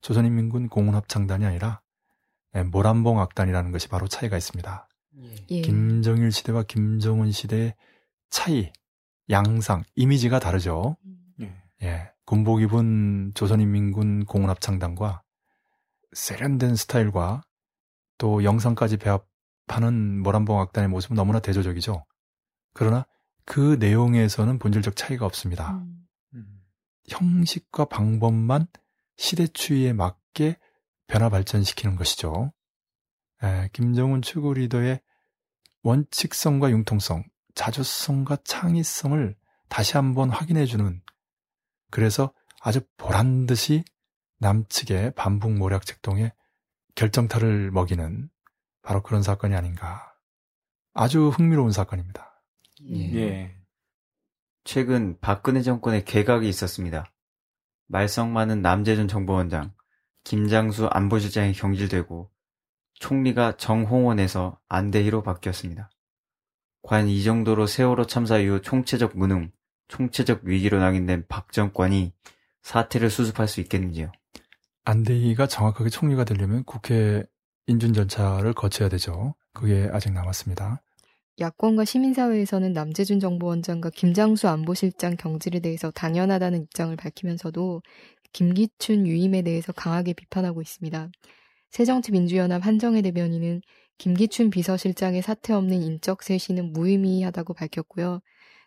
[0.03, 1.81] 조선인민군 공원합창단이 아니라
[2.71, 4.89] 모란봉 악단이라는 것이 바로 차이가 있습니다.
[5.51, 5.61] 예.
[5.61, 7.75] 김정일 시대와 김정은 시대의
[8.31, 8.73] 차이,
[9.31, 10.97] 양상, 이미지가 다르죠.
[11.41, 11.63] 예.
[11.83, 12.11] 예.
[12.27, 15.23] 군복 입은 조선인민군 공원합창단과
[16.13, 17.43] 세련된 스타일과
[18.19, 22.05] 또 영상까지 배합하는 모란봉 악단의 모습은 너무나 대조적이죠.
[22.73, 23.07] 그러나
[23.45, 25.73] 그 내용에서는 본질적 차이가 없습니다.
[25.73, 26.07] 음.
[26.35, 26.63] 음.
[27.09, 28.67] 형식과 방법만
[29.17, 30.59] 시대 추이에 맞게
[31.07, 32.53] 변화 발전시키는 것이죠.
[33.43, 35.01] 에, 김정은 최고 리더의
[35.83, 39.37] 원칙성과 융통성, 자주성과 창의성을
[39.69, 41.03] 다시 한번 확인해 주는
[41.91, 43.85] 그래서 아주 보란 듯이
[44.39, 46.33] 남측의 반북 모략 책동에
[46.95, 48.31] 결정타를 먹이는
[48.83, 50.15] 바로 그런 사건이 아닌가.
[50.93, 52.43] 아주 흥미로운 사건입니다.
[52.91, 53.15] 예.
[53.15, 53.57] 예.
[54.65, 57.05] 최근 박근혜 정권의 개각이 있었습니다.
[57.87, 59.75] 말썽 많은 남재준 정보원장,
[60.25, 62.31] 김장수 안보실장이 경질되고
[62.95, 65.91] 총리가 정홍원에서 안대희로 바뀌었습니다.
[66.85, 69.51] 과연 이 정도로 세월호 참사 이후 총체적 무능,
[69.89, 72.13] 총체적 위기로 낙인된 박 정권이
[72.63, 74.13] 사태를 수습할 수 있겠는지요?
[74.85, 77.25] 안대희가 정확하게 총리가 되려면 국회
[77.67, 79.35] 인준 절차를 거쳐야 되죠.
[79.55, 80.83] 그게 아직 남았습니다.
[81.41, 87.83] 야권과 시민사회에서는 남재준 정보원장과 김장수 안보실장 경질에 대해서 당연하다는 입장을 밝히면서도
[88.35, 91.09] 김기춘 유임에 대해서 강하게 비판하고 있습니다.
[91.71, 93.63] 새정치민주연합 한정혜 대변인은
[93.99, 98.21] 김기춘 비서실장의 사태 없는 인적 쇄신은 무의미하다고 밝혔고요.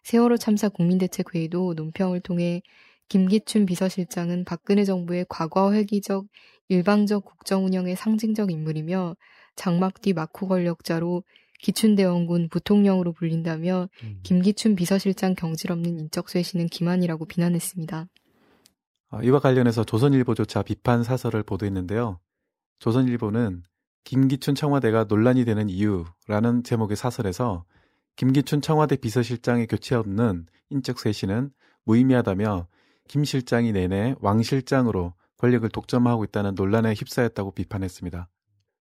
[0.04, 2.62] 세월호 참사 국민대책회의도 논평을 통해
[3.10, 6.28] 김기춘 비서실장은 박근혜 정부의 과거 회기적
[6.70, 9.16] 일방적 국정 운영의 상징적 인물이며
[9.56, 11.24] 장막 뒤 마쿠 권력자로
[11.60, 14.20] 기춘대원군 부통령으로 불린다며 음.
[14.24, 18.08] 김기춘 비서실장 경질 없는 인적 쇄신은 기만이라고 비난했습니다.
[19.10, 22.20] 어, 이와 관련해서 조선일보조차 비판 사설을 보도했는데요.
[22.80, 23.64] 조선일보는
[24.04, 27.66] 김기춘 청와대가 논란이 되는 이유라는 제목의 사설에서
[28.16, 31.52] 김기춘 청와대 비서실장의 교체 없는 인적 쇄신은
[31.84, 32.68] 무의미하다며
[33.08, 38.28] 김 실장이 내내 왕 실장으로 권력을 독점하고 있다는 논란에 휩싸였다고 비판했습니다.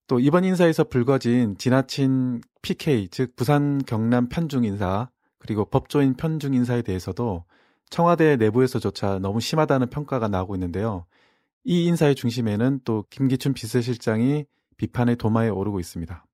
[0.09, 6.83] 또 이번 인사에서 불거진 지나친 PK, 즉 부산 경남 편중 인사, 그리고 법조인 편중 인사에
[6.83, 7.45] 대해서도
[7.91, 11.07] 청와대 내부에서조차 너무 심하다는 평가가 나오고 있는데요.
[11.65, 16.25] 이 인사의 중심에는 또 김기춘 비서실장이 비판의 도마에 오르고 있습니다.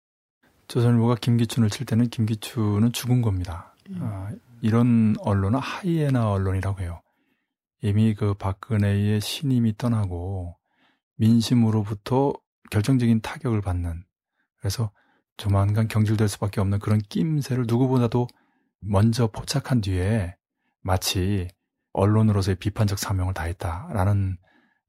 [0.68, 3.74] 조선일보가 김기춘을 칠 때는 김기춘은 죽은 겁니다.
[3.90, 3.98] 음.
[4.00, 7.00] 아, 이런 언론은 하이에나 언론이라고 해요.
[7.82, 10.56] 이미 그 박근혜의 신임이 떠나고
[11.16, 12.32] 민심으로부터
[12.70, 14.04] 결정적인 타격을 받는
[14.58, 14.92] 그래서
[15.36, 18.28] 조만간 경질될 수밖에 없는 그런 낌새를 누구보다도
[18.80, 20.36] 먼저 포착한 뒤에
[20.80, 21.48] 마치
[21.92, 24.38] 언론으로서의 비판적 사명을 다했다라는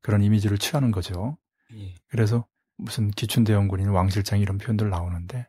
[0.02, 1.38] 그런 이미지를 취하는 거죠.
[1.74, 1.96] 예.
[2.08, 2.46] 그래서
[2.78, 5.48] 무슨 기춘대원군인 왕실장 이런 표현들 나오는데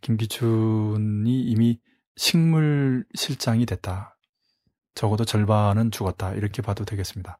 [0.00, 1.80] 김기춘이 이미
[2.16, 4.16] 식물 실장이 됐다.
[4.94, 6.34] 적어도 절반은 죽었다.
[6.34, 7.38] 이렇게 봐도 되겠습니다.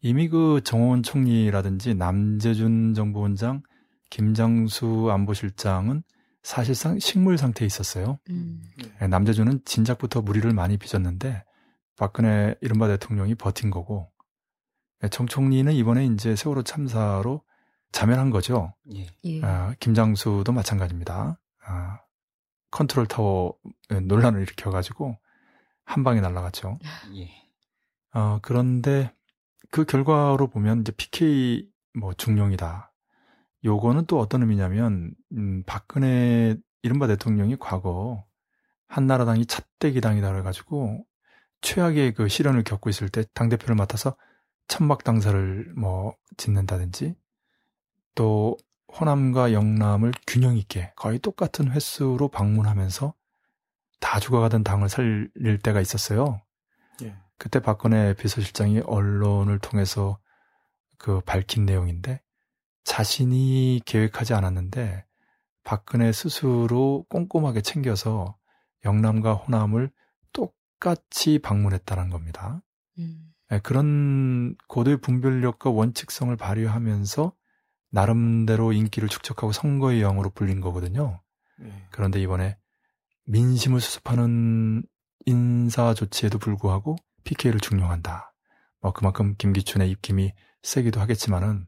[0.00, 3.62] 이미 그 정원 총리라든지 남재준 정보원장,
[4.10, 6.02] 김장수 안보실장은
[6.42, 8.18] 사실상 식물 상태에 있었어요.
[8.30, 8.62] 음.
[9.00, 11.44] 네, 남재준은 진작부터 물의를 많이 빚었는데
[11.96, 14.10] 박근혜 이른바 대통령이 버틴 거고
[15.00, 17.42] 네, 정 총리는 이번에 이제 세월호 참사로
[17.92, 18.74] 자멸한 거죠.
[18.94, 19.06] 예.
[19.24, 19.42] 예.
[19.42, 21.38] 아, 김장수도 마찬가지입니다.
[21.64, 22.00] 아,
[22.70, 23.56] 컨트롤 타워
[23.90, 25.16] 논란을 일으켜가지고
[25.84, 26.78] 한 방에 날라갔죠.
[27.16, 27.30] 예.
[28.12, 29.12] 어, 그런데
[29.70, 32.92] 그 결과로 보면 이제 PK 뭐 중용이다.
[33.64, 38.24] 요거는 또 어떤 의미냐면 음, 박근혜 이른바 대통령이 과거
[38.86, 41.04] 한나라당이 찻대기당이다 그래가지고
[41.60, 44.16] 최악의 그 시련을 겪고 있을 때 당 대표를 맡아서
[44.68, 47.16] 천막 당사를 뭐 짓는다든지
[48.18, 48.56] 또
[48.98, 53.14] 호남과 영남을 균형 있게 거의 똑같은 횟수로 방문하면서
[54.00, 56.42] 다 죽어가던 당을 살릴 때가 있었어요.
[57.04, 57.14] 예.
[57.36, 60.18] 그때 박근혜 비서실장이 언론을 통해서
[60.98, 62.20] 그 밝힌 내용인데
[62.82, 65.04] 자신이 계획하지 않았는데
[65.62, 68.36] 박근혜 스스로 꼼꼼하게 챙겨서
[68.84, 69.92] 영남과 호남을
[70.32, 72.62] 똑같이 방문했다는 겁니다.
[72.98, 73.32] 음.
[73.48, 77.37] 네, 그런 고도의 분별력과 원칙성을 발휘하면서
[77.90, 81.20] 나름대로 인기를 축적하고 선거의 영으로 불린 거거든요.
[81.58, 81.86] 네.
[81.90, 82.56] 그런데 이번에
[83.24, 84.84] 민심을 수습하는
[85.26, 88.32] 인사 조치에도 불구하고 PK를 중용한다.
[88.80, 90.32] 뭐 그만큼 김기춘의 입김이
[90.62, 91.66] 세기도 하겠지만은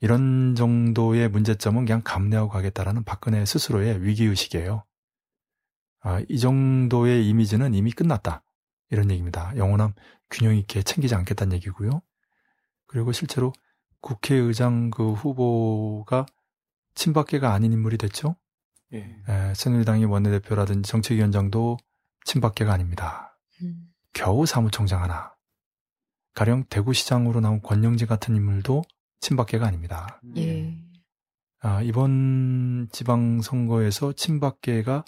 [0.00, 4.84] 이런 정도의 문제점은 그냥 감내하고 가겠다라는 박근혜 스스로의 위기의식이에요.
[6.00, 8.42] 아, 이 정도의 이미지는 이미 끝났다.
[8.90, 9.56] 이런 얘기입니다.
[9.56, 9.94] 영원함
[10.30, 12.02] 균형 있게 챙기지 않겠다는 얘기고요.
[12.86, 13.52] 그리고 실제로
[14.02, 16.26] 국회의장 그 후보가
[16.94, 18.36] 친박계가 아닌 인물이 됐죠.
[18.92, 18.98] 예.
[19.28, 21.78] 에, 새누리당의 원내대표라든지 정책위원장도
[22.24, 23.38] 친박계가 아닙니다.
[23.62, 23.86] 음.
[24.12, 25.32] 겨우 사무총장 하나.
[26.34, 28.82] 가령 대구시장으로 나온 권영지 같은 인물도
[29.20, 30.20] 친박계가 아닙니다.
[30.36, 30.76] 예.
[31.60, 35.04] 아, 이번 지방선거에서 친박계가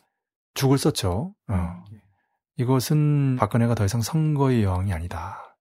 [0.55, 1.35] 죽을 썼죠.
[1.49, 1.85] 어.
[1.91, 2.01] 음.
[2.57, 5.59] 이것은 박근혜가 더 이상 선거의 여왕이 아니다.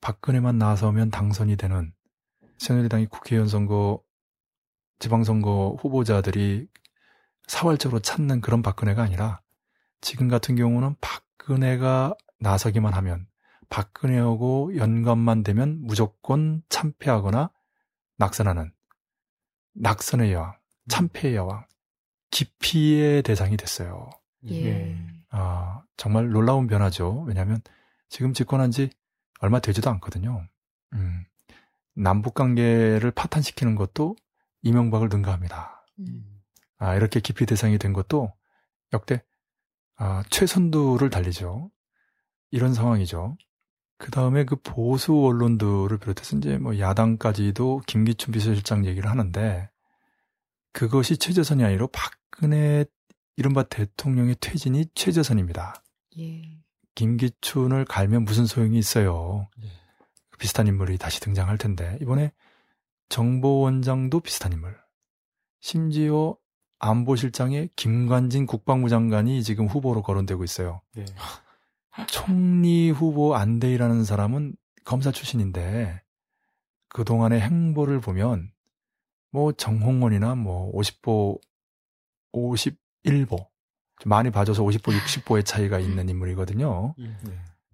[0.00, 1.92] 박근혜만 나서면 당선이 되는
[2.60, 4.02] 새누리당이 국회의원 선거,
[4.98, 6.68] 지방선거 후보자들이
[7.46, 9.40] 사활적으로 찾는 그런 박근혜가 아니라
[10.02, 13.26] 지금 같은 경우는 박근혜가 나서기만 하면
[13.70, 17.50] 박근혜하고 연관만 되면 무조건 참패하거나
[18.18, 18.70] 낙선하는
[19.72, 20.54] 낙선의 여왕,
[20.88, 21.64] 참패의 여왕,
[22.30, 24.10] 기피의 대상이 됐어요.
[24.50, 24.66] 예.
[24.66, 25.06] 예.
[25.30, 27.22] 아, 정말 놀라운 변화죠.
[27.26, 27.62] 왜냐하면
[28.10, 28.90] 지금 집권한 지
[29.38, 30.46] 얼마 되지도 않거든요.
[30.92, 31.24] 음,
[31.94, 34.16] 남북 관계를 파탄시키는 것도
[34.62, 35.84] 이명박을 능가합니다.
[36.00, 36.40] 음.
[36.78, 38.32] 아, 이렇게 기피 대상이 된 것도
[38.92, 39.22] 역대
[39.96, 41.70] 아, 최선두를 달리죠.
[42.50, 43.36] 이런 상황이죠.
[43.98, 49.68] 그 다음에 그 보수 언론들을 비롯해서 이제 뭐 야당까지도 김기춘 비서실장 얘기를 하는데
[50.72, 52.86] 그것이 최저선이 아니라 박근혜
[53.36, 55.82] 이른바 대통령의 퇴진이 최저선입니다.
[56.18, 56.42] 예.
[56.94, 59.48] 김기춘을 갈면 무슨 소용이 있어요.
[60.40, 62.32] 비슷한 인물이 다시 등장할 텐데 이번에
[63.10, 64.76] 정보원장도 비슷한 인물.
[65.60, 66.34] 심지어
[66.78, 70.80] 안보실장의 김관진 국방부 장관이 지금 후보로 거론되고 있어요.
[70.94, 71.04] 네.
[72.08, 76.00] 총리 후보 안대희라는 사람은 검사 출신인데
[76.88, 78.50] 그동안의 행보를 보면
[79.30, 81.38] 뭐 정홍원이나 뭐 50보
[82.32, 83.36] 51보
[83.98, 86.94] 좀 많이 봐줘서 50보 60보의 차이가 있는 인물이거든요.
[86.96, 87.14] 네.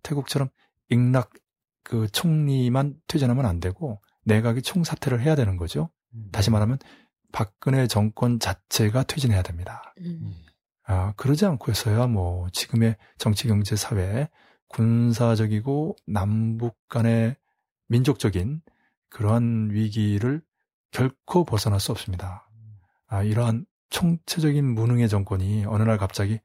[0.03, 0.49] 태국처럼
[0.91, 1.31] 익락
[1.87, 5.89] 그 총리만 퇴진하면 안 되고 내각이 총사퇴를 해야 되는 거죠.
[6.33, 6.79] 다시 말하면
[7.31, 9.95] 박근혜 정권 자체가 퇴진해야 됩니다.
[10.01, 10.35] 음.
[10.85, 14.29] 아, 그러지 않고서야 뭐 지금의 정치, 경제, 사회,
[14.69, 17.37] 군사적이고 남북 간의
[17.87, 18.63] 민족적인
[19.09, 20.43] 그러한 위기를
[20.91, 22.51] 결코 벗어날 수 없습니다.
[23.07, 26.41] 아, 이러한 총체적인 무능의 정권이 어느 날 갑자기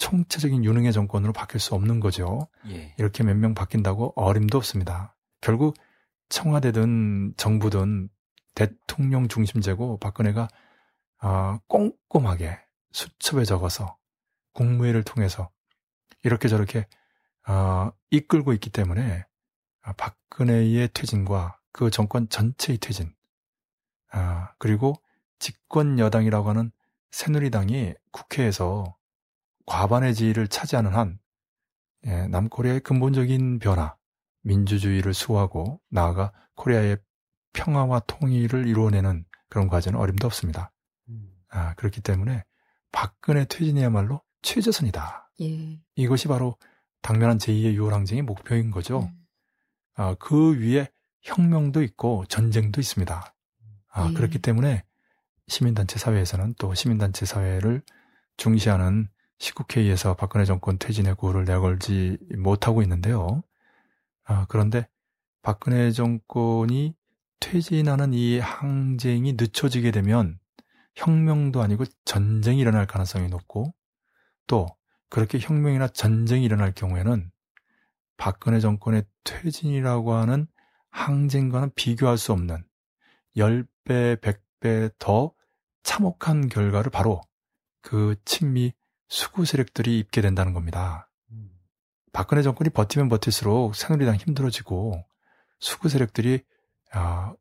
[0.00, 2.48] 총체적인 유능의 정권으로 바뀔 수 없는 거죠.
[2.70, 2.94] 예.
[2.98, 5.14] 이렇게 몇 명 바뀐다고 어림도 없습니다.
[5.42, 5.76] 결국
[6.30, 8.08] 청와대든 정부든
[8.54, 10.48] 대통령 중심제고 박근혜가
[11.18, 12.58] 아, 꼼꼼하게
[12.92, 13.98] 수첩에 적어서
[14.54, 15.50] 국무회를 통해서
[16.24, 16.86] 이렇게 저렇게
[17.44, 19.24] 아, 이끌고 있기 때문에
[19.82, 23.14] 아, 박근혜의 퇴진과 그 정권 전체의 퇴진
[24.12, 24.94] 아, 그리고
[25.38, 26.72] 집권 여당이라고 하는
[27.10, 28.96] 새누리당이 국회에서
[29.70, 31.20] 과반의 지위를 차지하는 한
[32.04, 33.94] 예, 남코리아의 근본적인 변화,
[34.42, 36.96] 민주주의를 수호하고 나아가 코리아의
[37.52, 40.72] 평화와 통일을 이루어내는 그런 과제는 어림도 없습니다.
[41.50, 42.42] 아, 그렇기 때문에
[42.90, 45.30] 박근혜 퇴진이야말로 최저선이다.
[45.42, 45.80] 예.
[45.94, 46.56] 이것이 바로
[47.00, 49.02] 당면한 제2의 6월 항쟁의 목표인 거죠.
[49.02, 49.26] 음.
[49.94, 50.88] 아, 그 위에
[51.22, 53.34] 혁명도 있고 전쟁도 있습니다.
[53.92, 54.14] 아, 예.
[54.14, 54.84] 그렇기 때문에
[55.46, 57.82] 시민단체 사회에서는 또 시민단체 사회를
[58.36, 59.08] 중시하는
[59.40, 63.42] 시국회의에서 박근혜 정권 퇴진의 구호를 내걸지 못하고 있는데요.
[64.24, 64.86] 아, 그런데
[65.42, 66.94] 박근혜 정권이
[67.40, 70.38] 퇴진하는 이 항쟁이 늦춰지게 되면
[70.94, 73.74] 혁명도 아니고 전쟁이 일어날 가능성이 높고
[74.46, 74.66] 또
[75.08, 77.30] 그렇게 혁명이나 전쟁이 일어날 경우에는
[78.18, 80.46] 박근혜 정권의 퇴진이라고 하는
[80.90, 82.62] 항쟁과는 비교할 수 없는
[83.36, 85.32] 10배, 100배 더
[85.82, 87.22] 참혹한 결과를 바로
[87.80, 88.74] 그 친미
[89.10, 91.10] 수구 세력들이 입게 된다는 겁니다.
[92.12, 95.04] 박근혜 정권이 버티면 버틸수록 새누리당 힘들어지고
[95.58, 96.44] 수구 세력들이
[96.92, 97.34] 아,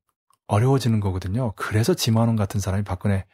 [0.47, 1.53] 어려워지는 거거든요.
[1.55, 3.26] 그래서 지만원 같은 사람이 박근혜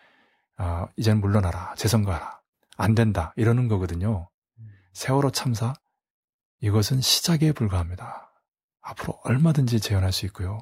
[0.57, 2.41] 아, 이제는 물러나라, 재선거하라,
[2.77, 4.29] 안 된다 이러는 거거든요.
[4.91, 5.73] 세월호 참사
[6.59, 8.33] 이것은 시작에 불과합니다.
[8.81, 10.59] 앞으로 얼마든지 재현할 수 있고요.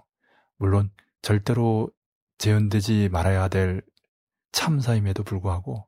[0.57, 0.91] 물론
[1.23, 1.89] 절대로
[2.37, 3.81] 재현되지 말아야 될
[4.51, 5.87] 참사임에도 불구하고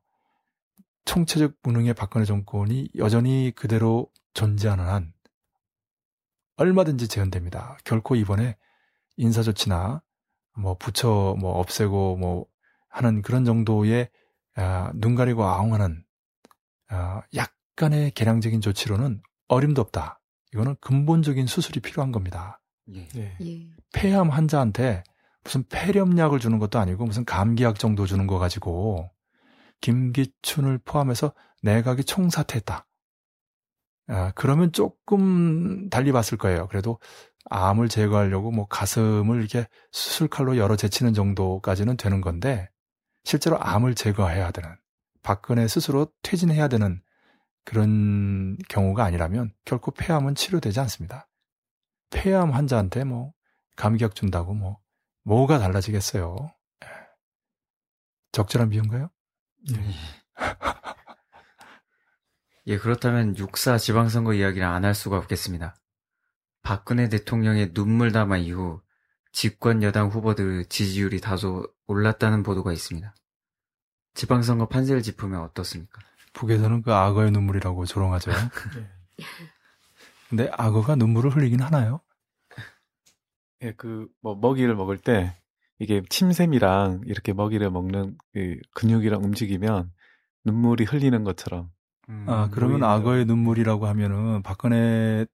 [1.06, 5.14] 총체적 무능의 박근혜 정권이 여전히 그대로 존재하는 한
[6.56, 7.78] 얼마든지 재현됩니다.
[7.84, 8.56] 결코 이번에
[9.16, 10.02] 인사 조치나
[10.58, 12.46] 뭐 부처 뭐 없애고 뭐
[12.88, 14.10] 하는 그런 정도의
[14.56, 16.04] 아, 눈 가리고 아웅하는
[16.88, 20.20] 아, 약간의 개량적인 조치로는 어림도 없다.
[20.52, 22.60] 이거는 근본적인 수술이 필요한 겁니다.
[22.92, 23.06] 예.
[23.08, 23.36] 네.
[23.42, 23.66] 예.
[23.92, 25.04] 폐암 환자한테
[25.44, 29.10] 무슨 폐렴약을 주는 것도 아니고 무슨 감기약 정도 주는 거 가지고
[29.80, 32.86] 김기춘을 포함해서 내각이 총사퇴했다.
[34.08, 36.68] 아, 그러면 조금 달리 봤을 거예요.
[36.68, 36.98] 그래도
[37.50, 42.68] 암을 제거하려고 뭐 가슴을 이렇게 수술칼로 열어 제치는 정도까지는 되는 건데
[43.24, 44.76] 실제로 암을 제거해야 되는
[45.22, 47.02] 박근혜 스스로 퇴진해야 되는
[47.64, 51.28] 그런 경우가 아니라면 결코 폐암은 치료되지 않습니다.
[52.10, 53.32] 폐암 환자한테 뭐
[53.74, 54.78] 감기약 준다고 뭐
[55.24, 56.36] 뭐가 달라지겠어요.
[56.84, 56.88] 예.
[58.30, 59.10] 적절한 비유인가요?
[62.66, 65.76] 예, 그렇다면 육사 지방선거 이야기를 안 할 수가 없겠습니다.
[66.62, 68.80] 박근혜 대통령의 눈물 담화 이후
[69.32, 73.14] 집권 여당 후보들 지지율이 다소 올랐다는 보도가 있습니다.
[74.14, 76.00] 지방선거 판세를 짚으면 어떻습니까?
[76.32, 78.30] 북에서는 그 악어의 눈물이라고 조롱하죠.
[80.28, 82.00] 근데 악어가 눈물을 흘리긴 하나요?
[83.62, 85.40] 예, 그, 뭐, 먹이를 먹을 때,
[85.78, 89.90] 이게 침샘이랑 이렇게 먹이를 먹는 그 근육이랑 움직이면
[90.44, 91.70] 눈물이 흘리는 것처럼.
[92.08, 95.26] 음, 아, 그러면 악어의 눈물이라고 하면은 박근혜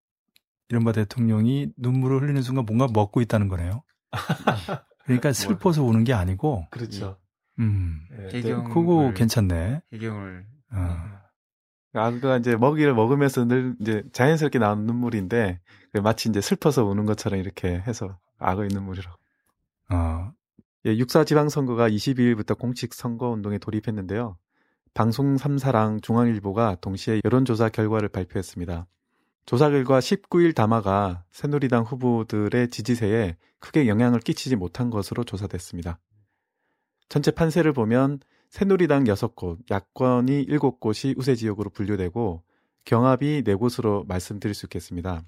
[0.68, 3.82] 이른바 대통령이 눈물을 흘리는 순간 뭔가 먹고 있다는 거네요.
[5.04, 6.66] 그러니까 슬퍼서 우는 게 아니고.
[6.70, 7.18] 그렇죠.
[7.58, 8.00] 음.
[8.32, 9.82] 해경 그거 괜찮네.
[9.92, 10.46] 해경을.
[10.72, 11.22] 어.
[11.94, 15.60] 악어가 이제 먹이를 먹으면서 늘 이제 자연스럽게 나오는 눈물인데
[16.02, 19.21] 마치 이제 슬퍼서 우는 것처럼 이렇게 해서 악어의 눈물이라고.
[19.90, 20.32] 어.
[20.86, 24.36] 예, 육사 지방선거가 22일부터 공식 선거 운동에 돌입했는데요.
[24.94, 28.86] 방송 3사랑 중앙일보가 동시에 여론조사 결과를 발표했습니다.
[29.46, 35.98] 조사 결과 19일 담화가 새누리당 후보들의 지지세에 크게 영향을 끼치지 못한 것으로 조사됐습니다.
[37.08, 38.20] 전체 판세를 보면
[38.50, 42.42] 새누리당 6곳, 야권이 7곳이 우세 지역으로 분류되고
[42.84, 45.22] 경합이 4곳으로 말씀드릴 수 있겠습니다.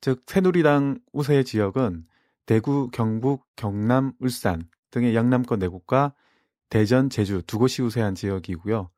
[0.00, 2.06] 즉 새누리당 우세 지역은
[2.50, 6.14] 대구, 경북, 경남, 울산 등의 영남권 4곳과
[6.68, 8.90] 대전, 제주 두 곳이 우세한 지역이고요.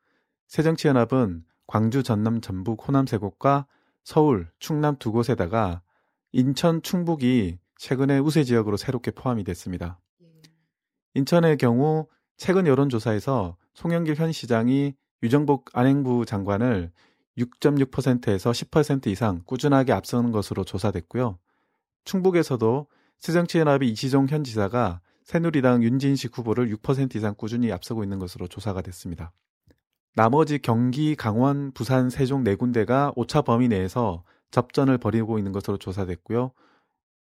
[0.48, 3.66] 새정치연합은 광주, 전남, 전북, 호남 세 곳과
[4.04, 5.82] 서울, 충남 두 곳에다가
[6.32, 10.00] 인천, 충북이 최근에 우세 지역으로 새롭게 포함이 됐습니다.
[11.12, 12.06] 인천의 경우
[12.38, 16.90] 최근 여론조사에서 송영길 현 시장이 유정복 안행부 장관을
[17.36, 21.38] 6.6%에서 10% 이상 꾸준하게 앞서는 것으로 조사됐고요.
[22.06, 22.86] 충북에서도
[23.22, 29.32] 새정치연합의 이시종 현 지사가 새누리당 윤진식 후보를 6% 이상 꾸준히 앞서고 있는 것으로 조사가 됐습니다.
[30.16, 36.50] 나머지 경기, 강원, 부산, 세종 네 군데가 오차 범위 내에서 접전을 벌이고 있는 것으로 조사됐고요.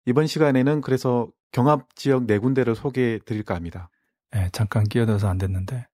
[0.07, 3.91] 이번 시간에는 그래서 경합 지역 네 군데를 소개해 드릴까 합니다.
[4.31, 5.87] 네, 잠깐 끼어들어서 안 됐는데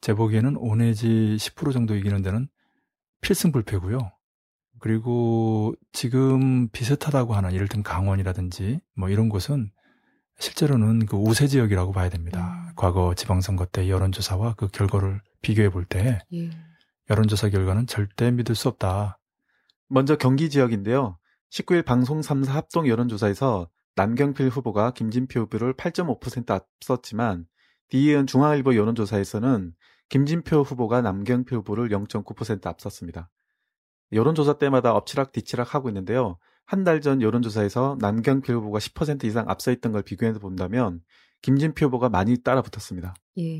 [0.00, 2.48] 제 보기에는 5 내지 10% 정도 이기는 데는
[3.20, 4.15] 필승 불패고요.
[4.80, 9.70] 그리고 지금 비슷하다고 하는 예를 든 강원이라든지 뭐 이런 곳은
[10.38, 12.66] 실제로는 그 우세 지역이라고 봐야 됩니다.
[12.68, 12.72] 음.
[12.76, 16.50] 과거 지방선거 때 여론조사와 그 결과를 비교해 볼때 예.
[17.08, 19.18] 여론조사 결과는 절대 믿을 수 없다.
[19.88, 21.18] 먼저 경기 지역인데요.
[21.50, 27.46] 19일 방송 3사 합동 여론조사에서 남경필 후보가 김진표 후보를 8.5% 앞섰지만
[27.88, 29.72] 뒤이은 중앙일보 여론조사에서는
[30.08, 33.30] 김진표 후보가 남경필 후보를 0.9% 앞섰습니다.
[34.12, 36.38] 여론조사 때마다 엎치락 뒤치락 하고 있는데요.
[36.66, 41.00] 한 달 전 여론조사에서 남경필 후보가 10% 이상 앞서 있던 걸 비교해서 본다면
[41.42, 43.14] 김진표 후보가 많이 따라 붙었습니다.
[43.38, 43.58] 예.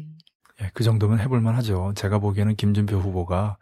[0.61, 1.93] 예, 그 정도면 해볼만 하죠.
[1.97, 3.59] 제가 보기에는 김진표 후보가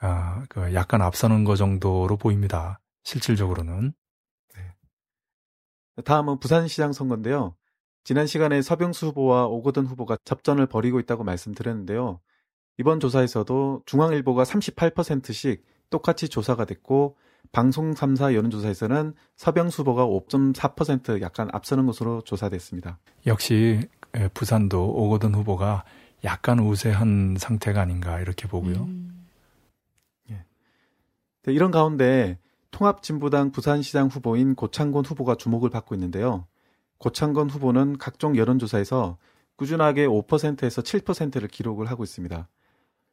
[0.00, 2.80] 아, 그 약간 앞서는 거 정도로 보입니다.
[3.04, 3.92] 실질적으로는.
[4.56, 6.02] 네.
[6.04, 7.54] 다음은 부산시장 선거인데요.
[8.02, 12.20] 지난 시간에 서병수 후보와 오거든 후보가 접전을 벌이고 있다고 말씀드렸는데요.
[12.78, 17.14] 이번 조사에서도 중앙일보가 38%씩 똑같이 조사가 됐고
[17.52, 22.98] 방송 3사 여론조사에서는 서병수 후보가 5.4% 약간 앞서는 것으로 조사됐습니다.
[23.28, 23.88] 역시
[24.34, 25.84] 부산도 오거든 후보가
[26.24, 28.74] 약간 우세한 상태가 아닌가 이렇게 보고요.
[28.74, 29.28] 음.
[30.30, 30.44] 예.
[31.44, 32.40] 네, 이런 가운데
[32.72, 36.48] 통합진보당 부산시장 후보인 고창곤 후보가 주목을 받고 있는데요.
[36.98, 39.16] 고창건 후보는 각종 여론조사에서
[39.54, 42.48] 꾸준하게 5%에서 7%를 기록을 하고 있습니다.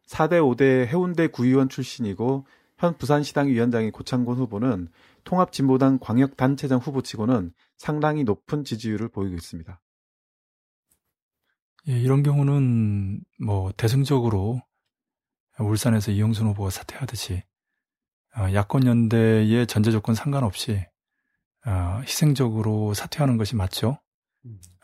[0.08, 2.48] 4대 5대 해운대 구의원 출신이고
[2.82, 4.88] 현 부산시당 위원장인 고창곤 후보는
[5.24, 9.80] 통합진보당 광역단체장 후보치고는 상당히 높은 지지율을 보이고 있습니다.
[11.90, 14.64] 예, 이런 경우는 뭐 대승적으로
[15.60, 17.44] 울산에서 이영순 후보가 사퇴하듯이
[18.36, 20.84] 어, 야권 연대의 전제 조건 상관없이
[21.68, 24.00] 어, 희생적으로 사퇴하는 것이 맞죠.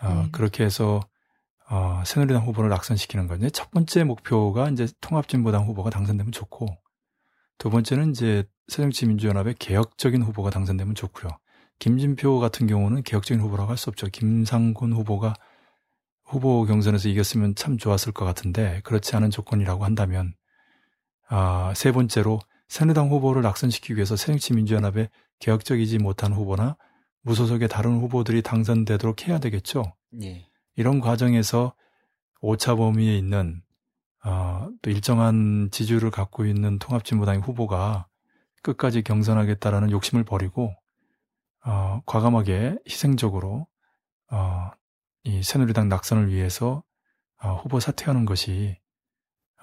[0.03, 0.29] 어, 네.
[0.31, 1.01] 그렇게 해서
[1.67, 3.49] 어, 새누리당 후보를 낙선시키는 거죠.
[3.49, 6.67] 첫 번째 목표가 이제 통합진보당 후보가 당선되면 좋고
[7.57, 11.29] 두 번째는 이제 새정치민주연합의 개혁적인 후보가 당선되면 좋고요.
[11.79, 14.07] 김진표 같은 경우는 개혁적인 후보라고 할 수 없죠.
[14.07, 15.33] 김상곤 후보가
[16.25, 20.33] 후보 경선에서 이겼으면 참 좋았을 것 같은데 그렇지 않은 조건이라고 한다면
[21.29, 26.77] 아, 세 번째로 새누리당 후보를 낙선시키기 위해서 새정치민주연합의 개혁적이지 못한 후보나
[27.21, 29.93] 무소속의 다른 후보들이 당선되도록 해야 되겠죠.
[30.23, 30.47] 예.
[30.75, 31.73] 이런 과정에서
[32.41, 33.61] 오차 범위에 있는
[34.27, 38.07] 어, 또 일정한 지지율을 갖고 있는 통합진보당의 후보가
[38.61, 40.75] 끝까지 경선하겠다라는 욕심을 버리고
[41.65, 43.67] 어, 과감하게 희생적으로
[44.29, 44.71] 어,
[45.23, 46.83] 이 새누리당 낙선을 위해서
[47.41, 48.77] 어, 후보 사퇴하는 것이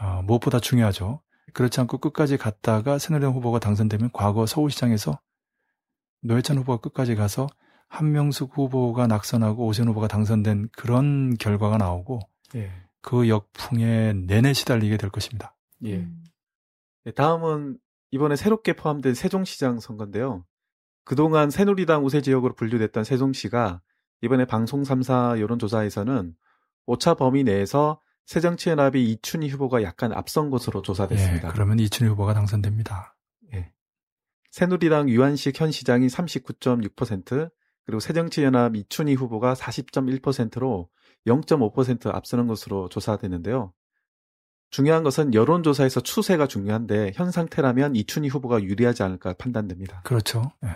[0.01, 1.21] 어, 무엇보다 중요하죠.
[1.53, 5.21] 그렇지 않고 끝까지 갔다가 새누리당 후보가 당선되면 과거 서울시장에서
[6.23, 7.49] 노회찬 후보가 끝까지 가서
[7.89, 12.21] 한명숙 후보가 낙선하고 오세훈 후보가 당선된 그런 결과가 나오고
[12.55, 12.84] 예.
[13.05, 15.55] 그 역풍에 내내 시달리게 될 것입니다.
[15.85, 15.99] 예.
[15.99, 16.25] 음.
[17.05, 17.77] 네, 다음은
[18.11, 20.47] 이번에 새롭게 포함된 세종시장 선거인데요.
[21.05, 23.83] 그동안 새누리당 우세 지역으로 분류됐던 세종시가
[24.23, 26.35] 이번에 방송 3사 여론조사에서는
[26.87, 31.49] 오차 범위 내에서 새정치연합이 이춘희 후보가 약간 앞선 것으로 조사됐습니다.
[31.49, 33.19] 예, 그러면 이춘희 후보가 당선됩니다.
[33.53, 33.71] 예.
[34.51, 37.51] 새누리당 유한식 현 시장이 39.6%,
[37.85, 40.89] 그리고 새정치연합 이춘희 후보가 40.1%로
[41.27, 43.73] 0.5% 앞서는 것으로 조사됐는데요.
[44.71, 50.03] 중요한 것은 여론조사에서 추세가 중요한데 현 상태라면 이춘희 후보가 유리하지 않을까 판단됩니다.
[50.03, 50.51] 그렇죠.
[50.65, 50.69] 예.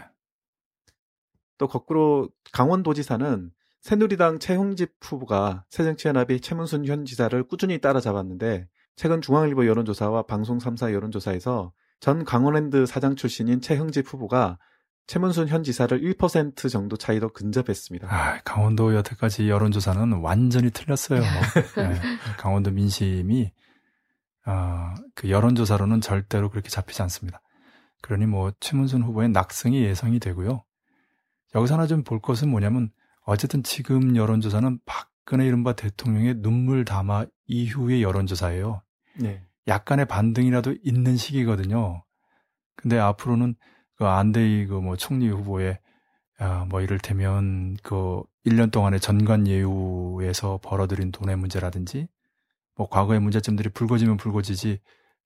[1.58, 10.22] 또 거꾸로 강원도지사는 새누리당 최홍집 후보가 새정치연합이 최문순 현 지사를 꾸준히 따라잡았는데 최근 중앙일보 여론조사와
[10.22, 14.58] 방송 3사 여론조사에서 전 강원랜드 사장 출신인 최흥집 후보가
[15.08, 18.06] 최문순 현 지사를 1% 정도 차이로 근접했습니다.
[18.08, 21.20] 아, 강원도 여태까지 여론조사는 완전히 틀렸어요.
[21.22, 22.00] 네,
[22.36, 23.50] 강원도 민심이
[24.46, 27.40] 어, 그 여론조사로는 절대로 그렇게 잡히지 않습니다.
[28.02, 30.62] 그러니 뭐 최문순 후보의 낙승이 예상이 되고요.
[31.54, 32.90] 여기서 하나 좀 볼 것은 뭐냐면
[33.22, 38.82] 어쨌든 지금 여론조사는 박근혜 이른바 대통령의 눈물 담아 이후의 여론조사예요.
[39.16, 39.42] 네.
[39.66, 42.04] 약간의 반등이라도 있는 시기거든요.
[42.76, 43.54] 근데 앞으로는
[43.98, 45.78] 그 안대희 그뭐 총리 후보의
[46.38, 52.06] 아, 뭐 이를테면 그 1년 동안의 전관 예우에서 벌어들인 돈의 문제라든지
[52.76, 54.80] 뭐 과거의 문제점들이 불거지면 불거지지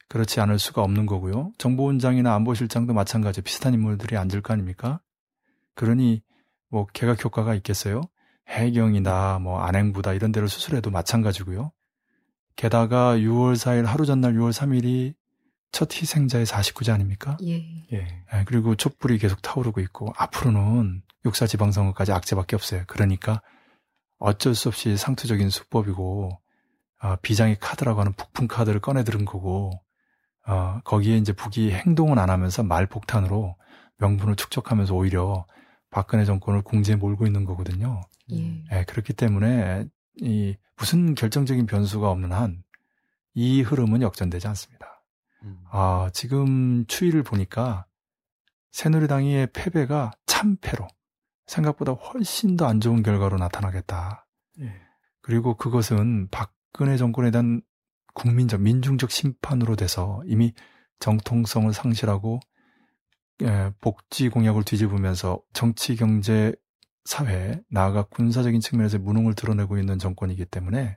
[0.09, 1.53] 그렇지 않을 수가 없는 거고요.
[1.59, 5.01] 정보원장이나 안보실장도 마찬가지 비슷한 인물들이 앉을 거 아닙니까?
[5.75, 6.23] 그러니
[6.69, 8.01] 뭐 개각 효과가 있겠어요?
[8.49, 11.73] 해경이나 뭐 안행부다 이런 데를 수술해도 마찬가지고요.
[12.57, 15.15] 게다가 6월 4일 하루 전날 6월 3일이
[15.73, 17.37] 첫 희생자의 49제 아닙니까?
[17.43, 17.55] 예.
[17.93, 17.97] 예.
[18.33, 18.45] 예.
[18.47, 22.85] 그리고 촛불이 계속 타오르고 있고 앞으로는 육사 지방선거까지 악재밖에 없어요.
[22.87, 23.43] 그러니까
[24.19, 26.31] 어쩔 수 없이 상투적인 수법이고
[27.03, 29.71] 어, 비장의 카드라고 하는 북풍 카드를 꺼내 들은 거고
[30.47, 33.57] 어, 거기에 이제 북이 행동은 안 하면서 말 폭탄으로
[33.99, 35.47] 명분을 축적하면서 오히려
[35.91, 38.03] 박근혜 정권을 궁지에 몰고 있는 거거든요.
[38.33, 38.65] 예.
[38.73, 39.87] 예, 그렇기 때문에
[40.21, 42.63] 이 무슨 결정적인 변수가 없는 한
[43.35, 44.92] 이 흐름은 역전되지 않습니다.
[45.45, 45.65] 음.
[45.71, 47.87] 아, 지금 추이를 보니까
[48.73, 50.89] 새누리당의 패배가 참패로
[51.47, 54.27] 생각보다 훨씬 더 안 좋은 결과로 나타나겠다.
[54.61, 54.73] 예.
[55.21, 57.63] 그리고 그것은 박근혜 정권에 대한
[58.15, 60.53] 국민적, 민중적 심판으로 돼서 이미
[61.01, 62.41] 정통성을 상실하고
[63.43, 66.55] 예, 복지 공약을 뒤집으면서 정치, 경제,
[67.05, 70.97] 사회, 나아가 군사적인 측면에서 무능을 드러내고 있는 정권이기 때문에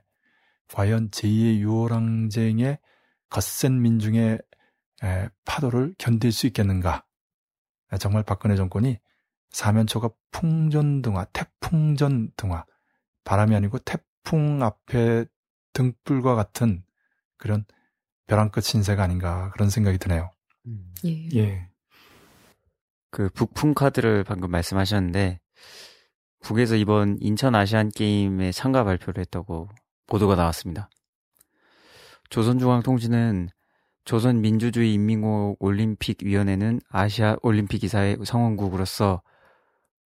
[0.72, 2.78] 과연 제2의 유월항쟁의
[3.36, 4.40] 거센 민중의
[5.04, 7.04] 예, 파도를 견딜 수 있겠는가?
[7.92, 8.98] 예, 정말 박근혜 정권이
[9.50, 12.64] 사면초가 풍전등화, 태풍전등화,
[13.24, 15.26] 바람이 아니고 태풍 앞에
[15.74, 16.82] 등불과 같은
[17.36, 17.66] 그런
[18.26, 20.30] 벼랑 끝 신세가 아닌가 그런 생각이 드네요.
[20.66, 20.94] 음.
[21.04, 21.28] 예.
[21.34, 21.68] 예.
[23.10, 25.40] 그 북풍 카드를 방금 말씀하셨는데
[26.40, 29.68] 북에서 이번 인천 아시안 게임에 참가 발표를 했다고
[30.06, 30.88] 보도가 나왔습니다.
[32.30, 33.48] 조선중앙통신은
[34.04, 39.22] 조선민주주의 인민공화국 올림픽위원회는 아시아 올림픽 이사의 성원국으로서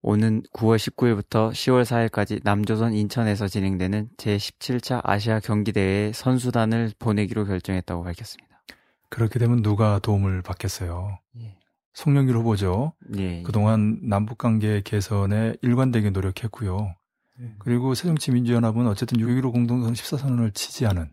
[0.04, 8.64] 오는 9월 19일부터 10월 4일까지 남조선 인천에서 진행되는 제17차 아시아 경기대회에 선수단을 보내기로 결정했다고 밝혔습니다.
[9.10, 11.18] 그렇게 되면 누가 도움을 받겠어요?
[11.42, 11.58] 예.
[11.94, 12.94] 송영길 후보죠.
[13.18, 13.44] 예, 예.
[13.44, 16.96] 그동안 남북관계 개선에 일관되게 노력했고요.
[17.42, 17.56] 예.
[17.58, 21.12] 그리고 새정치민주연합은 어쨌든 6.15 공동선 14선언을 지지하는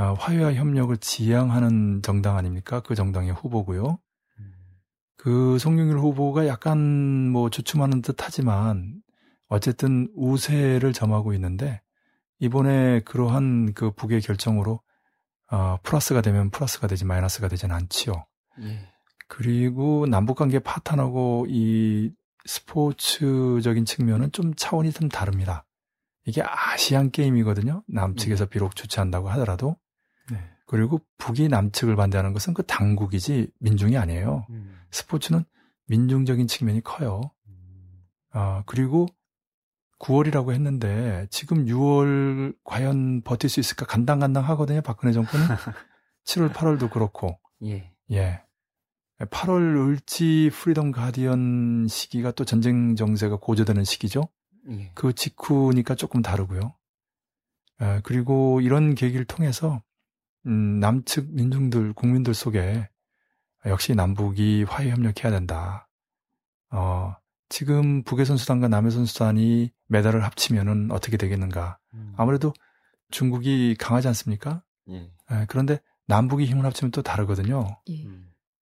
[0.00, 2.80] 아, 화해와 협력을 지향하는 정당 아닙니까?
[2.80, 3.98] 그 정당의 후보고요.
[5.18, 9.02] 그 송영길 후보가 약간 뭐 주춤하는 듯 하지만
[9.48, 11.82] 어쨌든 우세를 점하고 있는데
[12.38, 14.80] 이번에 그러한 그 북의 결정으로
[15.50, 18.24] 어, 플러스가 되면 플러스가 되지 마이너스가 되지는 않지요.
[18.62, 18.88] 예.
[19.28, 22.10] 그리고 남북 관계 파탄하고 이
[22.46, 25.66] 스포츠적인 측면은 좀 차원이 좀 다릅니다.
[26.24, 27.82] 이게 아시안 게임이거든요.
[27.86, 28.48] 남측에서 음.
[28.48, 29.76] 비록 주최한다고 하더라도.
[30.70, 30.76] 네.
[30.76, 34.46] 그리고 북이 남측을 반대하는 것은 그 당국이지 민중이 아니에요.
[34.50, 34.78] 음.
[34.92, 35.44] 스포츠는
[35.86, 37.20] 민중적인 측면이 커요.
[37.48, 38.04] 음.
[38.32, 39.06] 아, 그리고
[39.98, 44.80] 9월이라고 했는데 지금 6월 과연 버틸 수 있을까 간당간당 하거든요.
[44.80, 45.46] 박근혜 정권은.
[46.24, 47.38] 7월, 8월도 그렇고.
[47.64, 47.92] 예.
[48.12, 48.40] 예.
[49.18, 54.28] 8월 을지 프리덤 가디언 시기가 또 전쟁 정세가 고조되는 시기죠.
[54.70, 54.92] 예.
[54.94, 56.74] 그 직후니까 조금 다르고요.
[57.82, 59.82] 에, 그리고 이런 계기를 통해서
[60.46, 62.88] 음, 남측 민중들, 국민들 속에
[63.66, 65.88] 역시 남북이 화해 협력해야 된다.
[66.70, 67.14] 어,
[67.48, 71.78] 지금 북의 선수단과 남의 선수단이 메달을 합치면은 어떻게 되겠는가.
[71.94, 72.14] 음.
[72.16, 72.54] 아무래도
[73.10, 74.62] 중국이 강하지 않습니까?
[74.88, 75.10] 예.
[75.30, 77.66] 에, 그런데 남북이 힘을 합치면 또 다르거든요.
[77.90, 78.06] 예.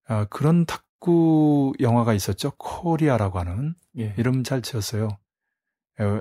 [0.07, 2.53] 아, 그런 탁구 영화가 있었죠.
[2.57, 4.15] 코리아라고 하는 예.
[4.17, 5.09] 이름 잘 지었어요.
[6.01, 6.21] 에,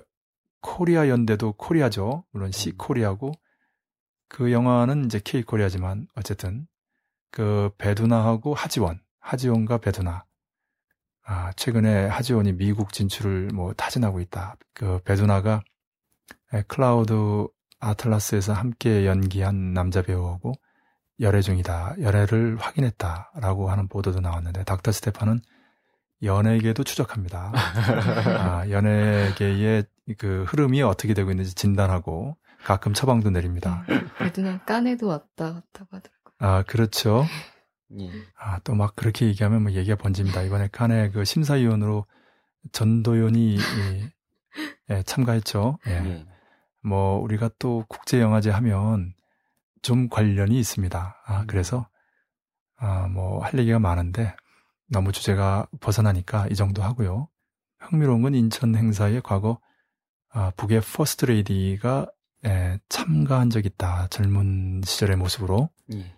[0.61, 2.25] 코리아 연대도 코리아죠.
[2.31, 3.31] 물론 C 코리아고
[4.29, 6.67] 그 영화는 이제 K 코리아지만 어쨌든
[7.31, 10.25] 그 배두나하고 하지원, 하지원과 배두나.
[11.23, 14.55] 아, 최근에 하지원이 미국 진출을 뭐 타진하고 있다.
[14.73, 15.61] 그 배두나가
[16.67, 17.47] 클라우드
[17.79, 20.53] 아틀라스에서 함께 연기한 남자 배우하고
[21.19, 21.95] 열애 중이다.
[21.99, 25.41] 열애를 확인했다라고 하는 보도도 나왔는데 닥터 스테판은
[26.23, 27.51] 연예계도 추적합니다.
[28.39, 29.83] 아, 연예계의
[30.17, 33.85] 그 흐름이 어떻게 되고 있는지 진단하고 가끔 처방도 내립니다.
[34.19, 36.35] 배두나 깐에도 왔다 갔다고 하더라고요.
[36.39, 37.25] 아, 그렇죠.
[37.97, 38.09] 예.
[38.37, 40.41] 아, 또 막 그렇게 얘기하면 뭐 얘기가 번집니다.
[40.41, 42.05] 이번에 칸에 그 심사위원으로
[42.73, 43.59] 전도연이 이,
[44.89, 45.79] 예, 참가했죠.
[45.87, 45.91] 예.
[45.93, 46.25] 예.
[46.83, 49.13] 뭐 우리가 또 국제 영화제 하면
[49.81, 51.23] 좀 관련이 있습니다.
[51.25, 51.47] 아, 음.
[51.47, 51.87] 그래서
[52.75, 54.35] 아, 뭐 할 얘기가 많은데
[54.89, 57.29] 너무 주제가 벗어나니까 이 정도 하고요.
[57.79, 59.61] 흥미로운 건 인천 행사에 과거
[60.29, 62.07] 아, 북의 퍼스트 레이디가
[62.45, 64.07] 예, 참가한 적 있다.
[64.09, 65.69] 젊은 시절의 모습으로.
[65.93, 66.13] 예.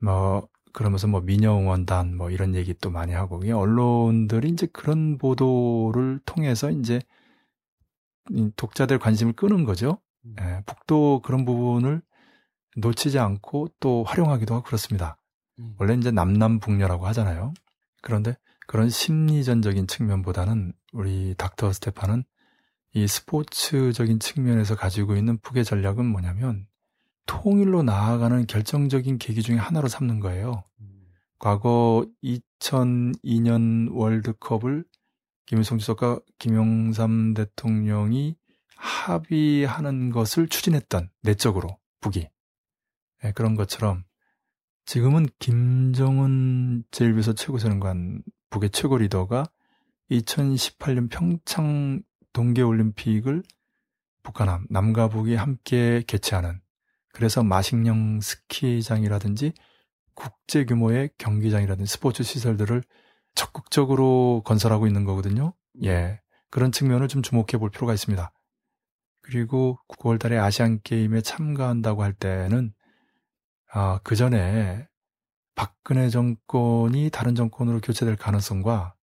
[0.00, 6.70] 뭐 그러면서 뭐 미녀응원단 뭐 이런 얘기 또 많이 하고 언론들이 이제 그런 보도를 통해서
[6.70, 7.00] 이제
[8.30, 9.98] 이 독자들 관심을 끄는 거죠.
[10.24, 10.36] 음.
[10.40, 12.02] 예, 북도 그런 부분을
[12.76, 15.16] 놓치지 않고 또 활용하기도 하고 그렇습니다.
[15.58, 15.74] 음.
[15.78, 17.54] 원래 이제 남남북녀라고 하잖아요.
[18.02, 22.24] 그런데 그런 심리전적인 측면보다는 우리 닥터 스테판은
[22.94, 26.66] 이 스포츠적인 측면에서 가지고 있는 북의 전략은 뭐냐면
[27.26, 30.62] 통일로 나아가는 결정적인 계기 중에 하나로 삼는 거예요.
[30.80, 31.06] 음.
[31.38, 34.84] 과거 2002년 월드컵을
[35.46, 38.36] 김일성 주석과 김영삼 대통령이
[38.76, 42.28] 합의하는 것을 추진했던 내적으로 북이
[43.24, 44.04] 예, 그런 것처럼
[44.86, 49.46] 지금은 김정은 제1비서 최고사령관 북의 최고 리더가
[50.10, 52.02] 2018년 평창
[52.34, 53.42] 동계올림픽을
[54.46, 56.60] 남, 남과 북이 함께 개최하는
[57.12, 59.52] 그래서 마식령 스키장이라든지
[60.14, 62.82] 국제 규모의 경기장이라든지 스포츠 시설들을
[63.34, 65.54] 적극적으로 건설하고 있는 거거든요.
[65.84, 66.20] 예.
[66.50, 68.32] 그런 측면을 좀 주목해 볼 필요가 있습니다.
[69.22, 72.74] 그리고 9월 달에 아시안 게임에 참가한다고 할 때는
[73.72, 74.86] 아, 그 전에
[75.54, 78.94] 박근혜 정권이 다른 정권으로 교체될 가능성과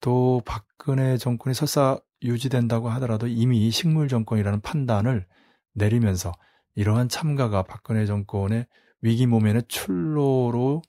[0.00, 5.26] 또 박근혜 정권이 설사 유지된다고 하더라도 이미 식물 정권이라는 판단을
[5.72, 6.32] 내리면서
[6.74, 8.66] 이러한 참가가 박근혜 정권의
[9.02, 10.82] 위기 모면의 출로로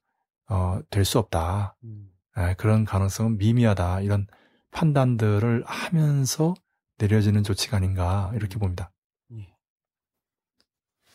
[0.49, 1.75] 어, 될 수 없다.
[1.83, 2.09] 음.
[2.37, 4.01] 에, 그런 가능성은 미미하다.
[4.01, 4.27] 이런
[4.71, 6.53] 판단들을 하면서
[6.97, 8.91] 내려지는 조치가 아닌가 이렇게 봅니다.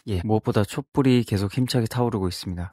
[0.09, 2.71] 예, 무엇보다 촛불이 계속 힘차게 타오르고 있습니다.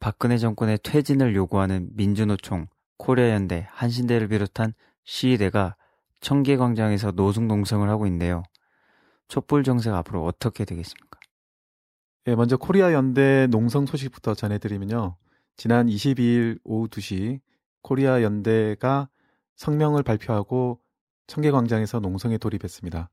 [0.00, 2.66] 박근혜 정권의 퇴진을 요구하는 민주노총,
[2.96, 4.74] 코리아연대, 한신대를 비롯한
[5.04, 5.76] 시위대가
[6.24, 8.42] 청계광장에서 노숙농성을 하고 있는데요.
[9.28, 11.20] 촛불 정세가 앞으로 어떻게 되겠습니까?
[12.26, 15.16] 예, 먼저 코리아 연대 농성 소식부터 전해드리면요.
[15.56, 17.40] 지난 22일 오후 2시
[17.82, 19.10] 코리아 연대가
[19.56, 20.80] 성명을 발표하고
[21.26, 23.10] 청계광장에서 농성에 돌입했습니다.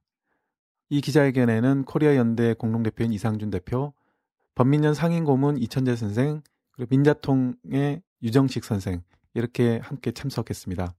[0.90, 3.94] 이 기자회견에는 코리아 연대 공동대표인 이상준 대표,
[4.56, 6.42] 범민련 상임고문 이천재 선생,
[6.72, 9.04] 그리고 민자통의 유정식 선생
[9.34, 10.94] 이렇게 함께 참석했습니다.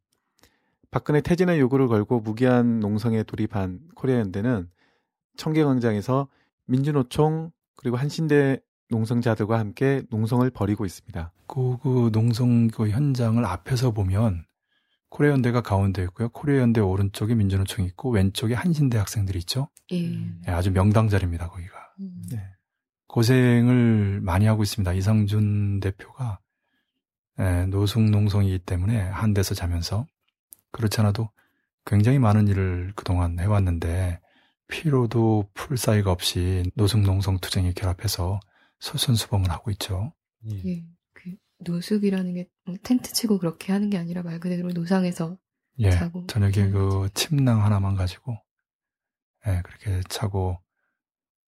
[0.92, 4.68] 박근혜 퇴진의 요구를 걸고 무기한 농성에 돌입한 코리아 연대는
[5.38, 6.28] 청계광장에서
[6.66, 11.32] 민주노총 그리고 한신대 농성자들과 함께 농성을 벌이고 있습니다.
[11.46, 14.44] 그, 그 농성 그 현장을 앞에서 보면
[15.08, 16.28] 코리아 연대가 가운데 있고요.
[16.28, 19.68] 코리아 연대 오른쪽에 민주노총이 있고 왼쪽에 한신대 학생들이 있죠.
[19.92, 20.12] 예.
[20.46, 21.48] 예, 아주 명당 자리입니다.
[21.48, 21.74] 거기가.
[22.00, 22.22] 음.
[22.30, 22.38] 네.
[23.08, 24.92] 고생을 많이 하고 있습니다.
[24.92, 26.38] 이상준 대표가
[27.40, 30.06] 예, 노숙 농성이기 때문에 한데서 자면서
[30.72, 31.30] 그렇지 않아도
[31.84, 34.20] 굉장히 많은 일을 그동안 해왔는데
[34.68, 38.40] 피로도 풀 사이가 없이 노숙 농성 투쟁에 결합해서
[38.80, 40.12] 솔선수범을 하고 있죠.
[40.50, 40.84] 예.
[41.12, 45.36] 그 노숙이라는 게뭐 텐트 치고 그렇게 하는 게 아니라 말 그대로 노상에서
[45.78, 48.36] 예, 자고 저녁에 그 침낭 하나만 가지고
[49.46, 50.58] 예, 그렇게 자고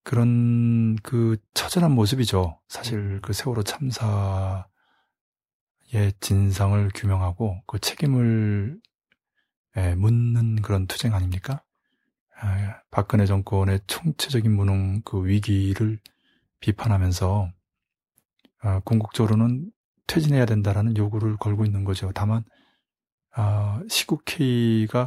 [0.03, 2.61] 그런 그 처절한 모습이죠.
[2.69, 4.65] 사실 그 세월호 참사의
[6.21, 8.94] 진상을 규명하고 그 책임을 예,
[9.97, 11.63] 묻는 그런 투쟁 아닙니까?
[12.45, 15.99] 예, 박근혜 정권의 총체적인 무능 그 위기를
[16.61, 17.51] 비판하면서
[18.61, 19.71] 아, 궁극적으로는
[20.07, 22.11] 퇴진해야 된다라는 요구를 걸고 있는 거죠.
[22.15, 22.45] 다만
[23.35, 25.07] 아, 시국회의가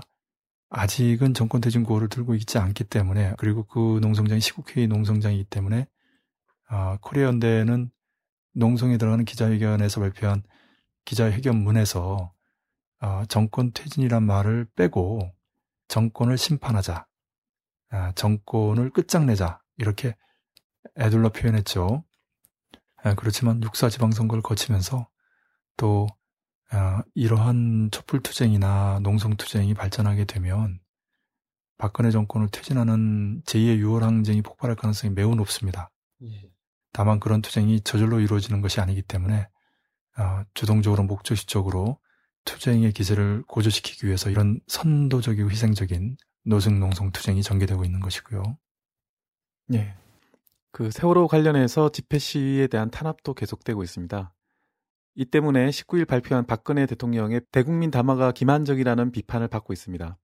[0.70, 5.88] 아직은 정권 퇴진 구호를 들고 있지 않기 때문에 그리고 그 농성장이 시국회의 농성장이기 때문에
[6.68, 7.90] 아, 코리아 연대는
[8.54, 10.44] 농성에 들어가는 기자회견에서 발표한
[11.06, 12.34] 기자회견문에서
[13.00, 15.32] 어, 정권 퇴진이란 말을 빼고
[15.88, 17.06] 정권을 심판하자,
[17.90, 20.16] 아, 정권을 끝장내자 이렇게
[20.98, 22.04] 애둘러 표현했죠.
[23.04, 25.08] 아, 그렇지만 육사 지방선거를 거치면서
[25.78, 26.08] 또
[26.70, 30.80] 아, 이러한 촛불투쟁이나 농성투쟁이 발전하게 되면
[31.78, 35.92] 박근혜 정권을 퇴진하는 제2의 6월 항쟁이 폭발할 가능성이 매우 높습니다.
[36.24, 36.50] 예.
[36.92, 39.48] 다만 그런 투쟁이 저절로 이루어지는 것이 아니기 때문에
[40.18, 42.00] 어, 주동적으로 목적식적으로
[42.48, 48.58] 투쟁의 기세를 고조시키기 위해서 이런 선도적이고 희생적인 노승농성 투쟁이 전개되고 있는 것이고요.
[49.74, 49.94] 예.
[50.72, 54.34] 그 세월호 관련해서 집회 시위에 대한 탄압도 계속되고 있습니다.
[55.16, 60.18] 이 때문에 19일 발표한 박근혜 대통령의 대국민 담화가 기만적이라는 비판을 받고 있습니다.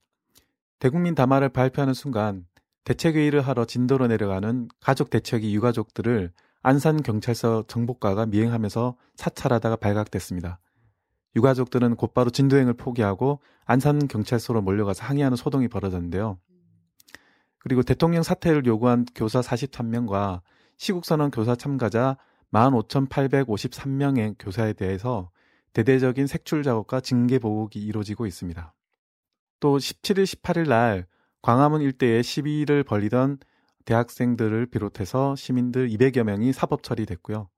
[0.80, 2.46] 대국민 담화를 발표하는 순간
[2.86, 10.60] 대책회의를 하러 진도로 내려가는 가족 대책위 유가족들을 안산 경찰서 정복과가 미행하면서 사찰하다가 발각됐습니다.
[11.36, 16.38] 유가족들은 곧바로 진도행을 포기하고 안산 경찰서로 몰려가서 항의하는 소동이 벌어졌는데요.
[17.60, 20.42] 그리고 대통령 사퇴를 요구한 교사 43명과
[20.78, 22.18] 시국선언 교사 참가자
[22.52, 25.32] 15,853명의 교사에 대해서
[25.72, 28.74] 대대적인 색출 작업과 징계 보복이 이루어지고 있습니다.
[29.60, 31.08] 또 17일, 18일 날
[31.42, 33.40] 광화문 일대에 시위를 벌이던
[33.86, 37.50] 대학생들을 비롯해서 시민들 200여 명이 사법 처리됐고요.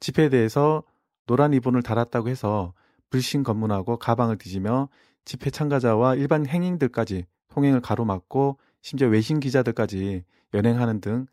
[0.00, 0.82] 집회에 대해서
[1.26, 2.74] 노란 리본을 달았다고 해서
[3.10, 4.88] 불신 검문하고 가방을 뒤지며
[5.24, 11.26] 집회 참가자와 일반 행인들까지 통행을 가로막고 심지어 외신 기자들까지 연행하는 등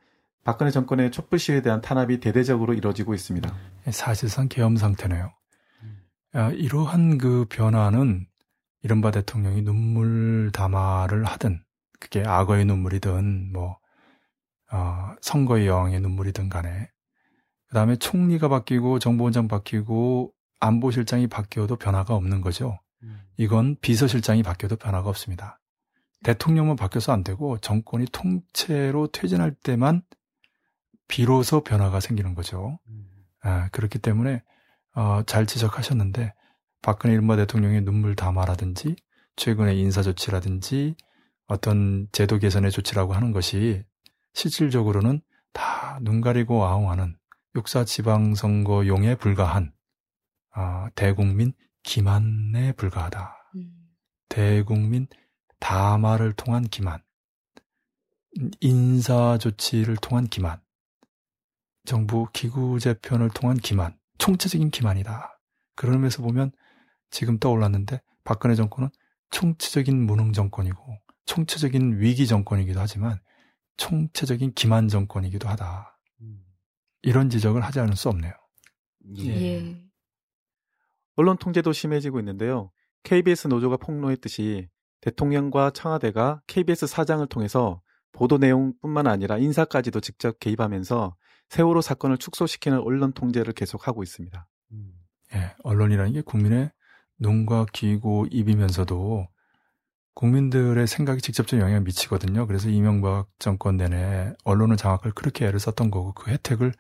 [0.44, 3.54] 박근혜 정권의 촛불 시위에 대한 탄압이 대대적으로 이뤄지고 있습니다.
[3.92, 5.32] 사실상 계엄 상태네요.
[6.34, 8.26] 아, 이러한 그 변화는
[8.82, 11.64] 이른바 대통령이 눈물 담화를 하든
[12.00, 13.78] 그게 악어의 눈물이든 뭐
[14.72, 16.90] 어, 선거의 여왕의 눈물이든 간에
[17.68, 20.33] 그 다음에 총리가 바뀌고 정보원장 바뀌고
[20.64, 22.80] 안보실장이 바뀌어도 변화가 없는 거죠.
[23.04, 23.22] 음.
[23.38, 25.60] 이건 비서실장이 바뀌어도 변화가 없습니다.
[26.24, 30.04] 대통령만 바뀌어서 안 되고 정권이 통째로 퇴진할 때만
[31.08, 32.80] 비로소 변화가 생기는 거죠.
[32.88, 33.08] 음.
[33.42, 34.42] 아, 그렇기 때문에
[34.96, 36.34] 어, 잘 지적하셨는데
[36.82, 38.96] 박근혜 일마 대통령의 눈물 담화라든지
[39.36, 40.96] 최근의 인사 조치라든지
[41.48, 43.84] 어떤 제도 개선의 조치라고 하는 것이
[44.34, 47.16] 실질적으로는 다 눈 가리고 아웅하는
[47.56, 49.72] 육사 지방선거용에 불과한
[50.56, 53.52] 어, 대국민 기만에 불과하다.
[53.56, 53.90] 음.
[54.30, 55.08] 대국민
[55.60, 57.02] 담화를 통한 기만,
[58.60, 60.62] 인사 조치를 통한 기만,
[61.86, 65.40] 정부 기구 재편을 통한 기만, 총체적인 기만이다.
[65.76, 66.52] 그런 의미에서 보면
[67.10, 68.90] 지금 떠올랐는데 박근혜 정권은
[69.32, 73.20] 총체적인 무능 정권이고 총체적인 위기 정권이기도 하지만
[73.78, 76.00] 총체적인 기만 정권이기도 하다.
[76.22, 76.44] 음.
[77.02, 78.34] 이런 지적을 하지 않을 수 없네요.
[79.18, 79.26] 예.
[79.26, 79.93] 예.
[81.16, 82.72] 언론 통제도 심해지고 있는데요.
[83.04, 84.70] KBS 노조가 폭로했듯이
[85.02, 87.82] 대통령과 청와대가 KBS 사장을 통해서
[88.14, 91.16] 보도 내용뿐만 아니라 인사까지도 직접 개입하면서
[91.50, 94.48] 세월호 사건을 축소시키는 언론 통제를 계속하고 있습니다.
[94.72, 94.94] 음.
[95.36, 96.72] 예, 언론이라는 게 국민의
[97.20, 99.28] 눈과 귀고 입이면서도
[100.16, 102.46] 국민들의 생각이 직접적 영향을 미치거든요.
[102.48, 106.74] 그래서 이명박 정권 내내 언론을 장악할 그렇게 애를 썼던 거고 그 혜택을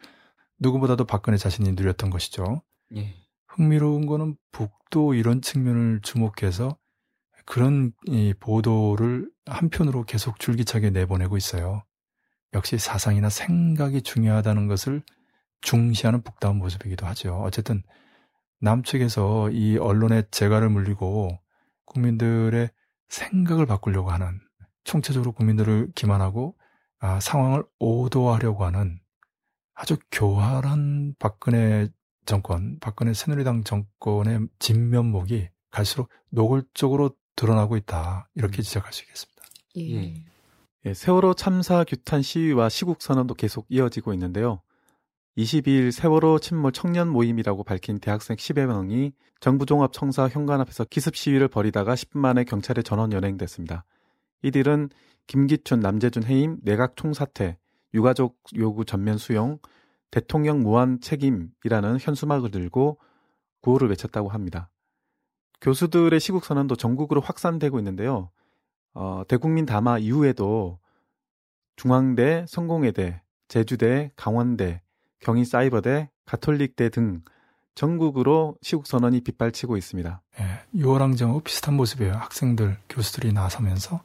[0.59, 2.61] 누구보다도 박근혜 자신이 누렸던 것이죠.
[2.95, 3.22] 예.
[3.55, 6.75] 흥미로운 거는 북도 이런 측면을 주목해서
[7.45, 11.83] 그런 이 보도를 한편으로 계속 줄기차게 내보내고 있어요.
[12.53, 15.03] 역시 사상이나 생각이 중요하다는 것을
[15.61, 17.35] 중시하는 북다운 모습이기도 하죠.
[17.43, 17.83] 어쨌든
[18.61, 21.37] 남측에서 이 언론의 재갈을 물리고
[21.85, 22.69] 국민들의
[23.09, 24.39] 생각을 바꾸려고 하는
[24.83, 26.55] 총체적으로 국민들을 기만하고
[26.99, 28.99] 아, 상황을 오도하려고 하는
[29.75, 31.89] 아주 교활한 박근혜
[32.25, 38.29] 정권, 박근혜 새누리당 정권의 진면목이 갈수록 노골적으로 드러나고 있다.
[38.35, 38.63] 이렇게 음.
[38.63, 39.43] 지적할 수 있겠습니다.
[39.77, 39.95] 예.
[39.95, 40.13] 예.
[40.85, 44.61] 예, 세월호 참사 규탄 시위와 시국 선언도 계속 이어지고 있는데요.
[45.37, 51.15] 22일 세월호 침몰 청년 모임이라고 밝힌 대학생 10여 명이 정부 종합 청사 현관 앞에서 기습
[51.15, 53.85] 시위를 벌이다가 10분 만에 경찰에 전원 연행됐습니다.
[54.43, 54.89] 이들은
[55.27, 57.57] 김기춘, 남재준 해임, 내각 총사퇴,
[57.93, 59.59] 유가족 요구 전면 수용,
[60.13, 62.99] 대통령 무한 책임이라는 현수막을 들고
[63.61, 64.69] 구호를 외쳤다고 합니다.
[65.59, 68.29] 교수들의 시국 선언도 전국으로 확산되고 있는데요.
[68.93, 70.77] 어, 대국민 담화 이후에도
[71.77, 74.83] 중앙대, 성공회대, 제주대, 강원대,
[75.21, 77.23] 경희사이버대, 가톨릭대 등
[77.73, 80.21] 전국으로 시국 선언이 빗발치고 있습니다.
[80.39, 82.13] 예, 6월 항쟁하고 비슷한 모습이에요.
[82.13, 83.99] 학생들, 교수들이 나서면서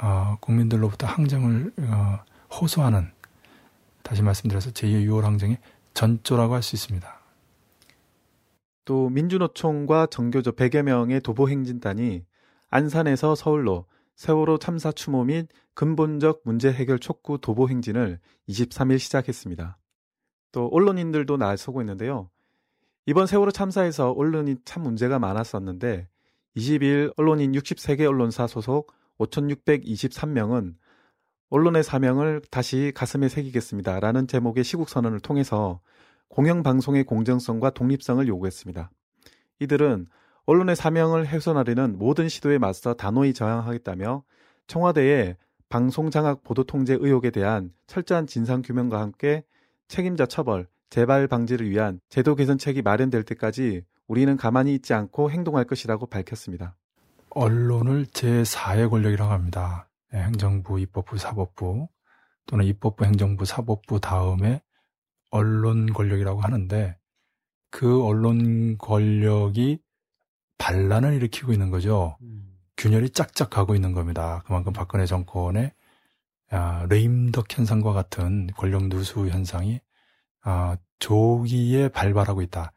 [0.00, 3.12] 어, 국민들로부터 항쟁을 어, 호소하는
[4.02, 5.58] 다시 말씀드려서 제2의 6월 항쟁의
[5.94, 7.20] 전조라고 할 수 있습니다.
[8.84, 12.24] 또 민주노총과 정교조 100여 명의 도보 행진단이
[12.68, 13.86] 안산에서 서울로
[14.16, 19.78] 세월호 참사 추모 및 근본적 문제 해결 촉구 도보 행진을 23일 시작했습니다.
[20.52, 22.30] 또 언론인들도 나서고 있는데요.
[23.06, 26.08] 이번 세월호 참사에서 언론이 참 문제가 많았었는데
[26.56, 30.74] 20일 언론인 63개 언론사 소속 5,623명은
[31.52, 34.00] 언론의 사명을 다시 가슴에 새기겠습니다.
[34.00, 35.80] 라는 제목의 시국선언을 통해서
[36.28, 38.90] 공영방송의 공정성과 독립성을 요구했습니다.
[39.60, 40.06] 이들은
[40.46, 44.22] 언론의 사명을 훼손하려는 모든 시도에 맞서 단호히 저항하겠다며
[44.66, 45.36] 청와대에
[45.68, 49.44] 방송장악 보도 통제 의혹에 대한 철저한 진상규명과 함께
[49.88, 56.06] 책임자 처벌, 재발 방지를 위한 제도 개선책이 마련될 때까지 우리는 가만히 있지 않고 행동할 것이라고
[56.06, 56.76] 밝혔습니다.
[57.28, 59.86] 언론을 제4의 권력이라고 합니다.
[60.14, 61.88] 예, 행정부, 입법부, 사법부
[62.46, 64.62] 또는 입법부, 행정부, 사법부 다음에
[65.30, 66.98] 언론 권력이라고 하는데
[67.70, 69.78] 그 언론 권력이
[70.58, 72.18] 반란을 일으키고 있는 거죠.
[72.20, 72.58] 음.
[72.76, 74.42] 균열이 짝짝 가고 있는 겁니다.
[74.46, 75.72] 그만큼 박근혜 정권의
[76.50, 79.80] 아, 레임덕 현상과 같은 권력 누수 현상이
[80.42, 82.72] 아, 조기에 발발하고 있다.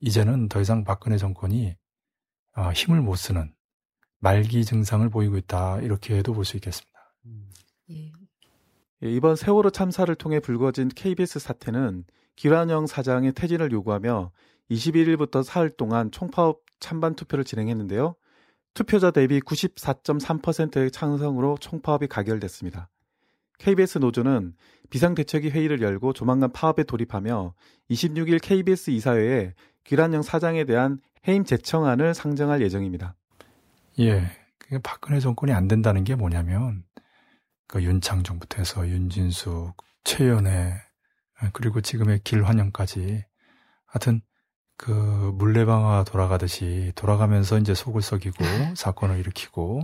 [0.00, 1.76] 이제는 더 이상 박근혜 정권이
[2.54, 3.53] 아, 힘을 못 쓰는
[4.24, 5.80] 말기 증상을 보이고 있다.
[5.82, 7.12] 이렇게도 볼 수 있겠습니다.
[7.26, 7.50] 음.
[7.90, 8.10] 예.
[9.02, 12.04] 예, 이번 세월호 참사를 통해 불거진 KBS 사태는
[12.34, 14.32] 기란영 사장의 퇴진을 요구하며
[14.70, 18.14] 21일부터 사흘 동안 총파업 찬반 투표를 진행했는데요.
[18.72, 22.88] 투표자 대비 94.3%의 찬성으로 총파업이 가결됐습니다.
[23.58, 24.54] KBS 노조는
[24.88, 27.54] 비상대책위 회의를 열고 조만간 파업에 돌입하며
[27.90, 29.54] 26일 KBS 이사회에
[29.84, 30.98] 기란영 사장에 대한
[31.28, 33.14] 해임 재청안을 상정할 예정입니다.
[34.00, 34.30] 예.
[34.82, 36.84] 박근혜 정권이 안 된다는 게 뭐냐면
[37.68, 40.74] 그 윤창정부터 해서 윤진숙, 최연애
[41.52, 43.24] 그리고 지금의 길환영까지
[43.86, 44.20] 하여튼
[44.76, 48.36] 그 물레방아 돌아가듯이 돌아가면서 이제 속을 썩이고
[48.76, 49.82] 사건을 일으키고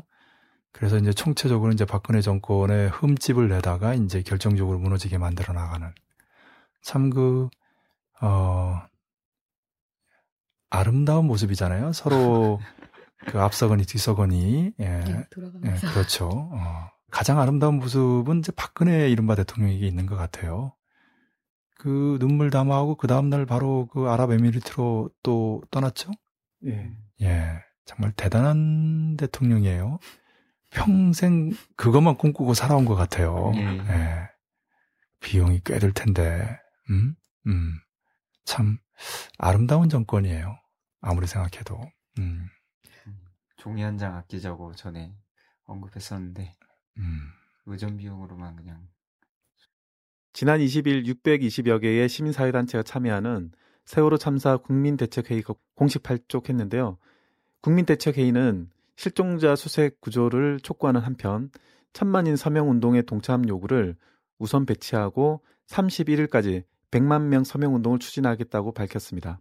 [0.73, 5.93] 그래서 이제 총체적으로 이제 박근혜 정권의 흠집을 내다가 이제 결정적으로 무너지게 만들어 나가는
[6.83, 7.49] 참 그,
[8.21, 8.81] 어,
[10.71, 11.93] 아름다운 모습이잖아요.
[11.93, 12.61] 서로
[13.27, 14.73] 그 앞서거니 뒤서거니.
[14.81, 14.85] 예.
[14.85, 15.25] 네,
[15.67, 16.29] 예, 그렇죠.
[16.53, 16.91] 어.
[17.11, 20.75] 가장 아름다운 모습은 이제 박근혜 이른바 대통령에게 있는 것 같아요.
[21.77, 26.11] 그 눈물 담아하고 그 다음 날 바로 그 아랍에미리트로 또 떠났죠?
[26.67, 26.91] 예.
[27.23, 27.63] 예.
[27.85, 29.99] 정말 대단한 대통령이에요.
[30.71, 33.53] 평생 그것만 꿈꾸고 살아온 것 같아요.
[33.57, 33.61] 예.
[33.61, 34.29] 예.
[35.21, 36.59] 비용이 꽤 들 텐데,
[36.91, 37.15] 음,
[37.47, 37.75] 음.
[38.45, 38.79] 참
[39.39, 40.57] 아름다운 정권이에요.
[41.01, 41.81] 아무리 생각해도.
[42.19, 42.47] 음.
[43.61, 45.15] 종이 한 장 아끼자고 전에
[45.65, 46.57] 언급했었는데,
[46.97, 47.21] 음.
[47.67, 48.89] 의전 비용으로만 그냥.
[50.33, 53.53] 지난 20일 620여 개의 시민사회단체가 참여하는
[53.85, 56.97] 세월호 참사 국민대책회의가 공식 발족했는데요.
[57.61, 61.51] 국민대책회의는 실종자 수색 구조를 촉구하는 한편
[61.93, 63.97] 천만인 서명운동의 동참 요구를
[64.39, 69.41] 우선 배치하고 31일까지 100만 명 서명운동을 추진하겠다고 밝혔습니다.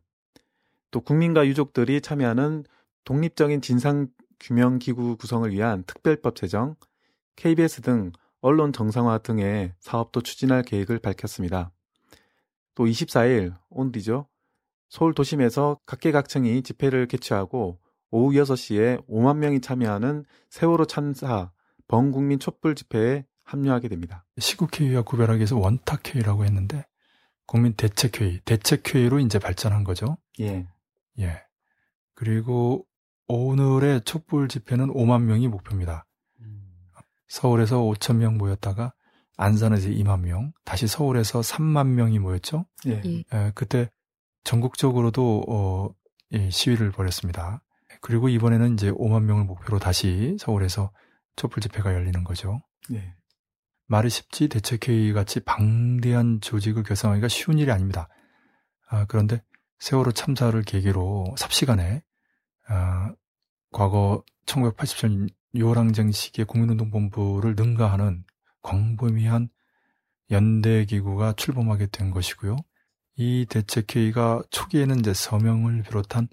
[0.92, 2.66] 또 국민과 유족들이 참여하는
[3.06, 6.76] 독립적인 진상규명기구 구성을 위한 특별법 제정,
[7.36, 11.72] KBS 등 언론 정상화 등의 사업도 추진할 계획을 밝혔습니다.
[12.76, 14.28] 또 24일 온디죠.
[14.90, 17.80] 서울 도심에서 각계각층이 집회를 개최하고
[18.12, 21.52] 오후 6시에 5만 명이 참여하는 세월호 참사
[21.88, 24.26] 범국민 촛불 집회에 합류하게 됩니다.
[24.38, 26.86] 시국회의와 구별하기 위해서 원탁회의라고 했는데
[27.46, 30.18] 국민 대책회의, 대책회의로 이제 발전한 거죠.
[30.40, 30.68] 예.
[31.20, 31.44] 예.
[32.14, 32.86] 그리고
[33.30, 36.06] 오늘의 촛불 집회는 5만 명이 목표입니다.
[37.28, 38.94] 서울에서 5천 명 모였다가
[39.38, 42.66] 안산에서 2만 명, 다시 서울에서 3만 명이 모였죠.
[42.88, 43.02] 예.
[43.06, 43.24] 예.
[43.32, 43.90] 에, 그때
[44.44, 45.90] 전국적으로도 어,
[46.34, 47.64] 예, 시위를 벌였습니다.
[48.02, 50.92] 그리고 이번에는 이제 5만 명을 목표로 다시 서울에서
[51.36, 52.62] 촛불 집회가 열리는 거죠.
[52.92, 53.14] 예.
[53.86, 58.10] 말이 쉽지 대책회의 같이 방대한 조직을 결성하기가 쉬운 일이 아닙니다.
[58.90, 59.44] 아, 그런데
[59.78, 62.02] 세월호 참사를 계기로 삽시간에
[62.70, 63.14] 아,
[63.72, 68.24] 과거 1987년 6월 항쟁 시기에 국민운동본부를 능가하는
[68.62, 69.50] 광범위한
[70.30, 72.58] 연대기구가 출범하게 된 것이고요.
[73.16, 76.28] 이 대책회의가 초기에는 이제 서명을 비롯한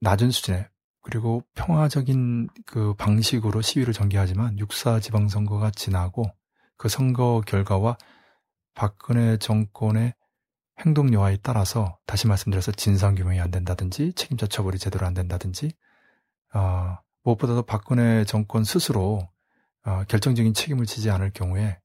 [0.00, 0.68] 낮은 수준의
[1.02, 6.24] 그리고 평화적인 그 방식으로 시위를 전개하지만 육사 지방선거가 지나고
[6.76, 7.98] 그 선거 결과와
[8.74, 10.14] 박근혜 정권의
[10.80, 15.72] 행동 여하에 따라서 다시 말씀드려서 진상규명이 안 된다든지 책임자 처벌이 제대로 안 된다든지
[16.54, 19.28] 어, 무엇보다도 박근혜 정권 스스로
[19.84, 21.78] 어, 결정적인 책임을 지지 않을 경우에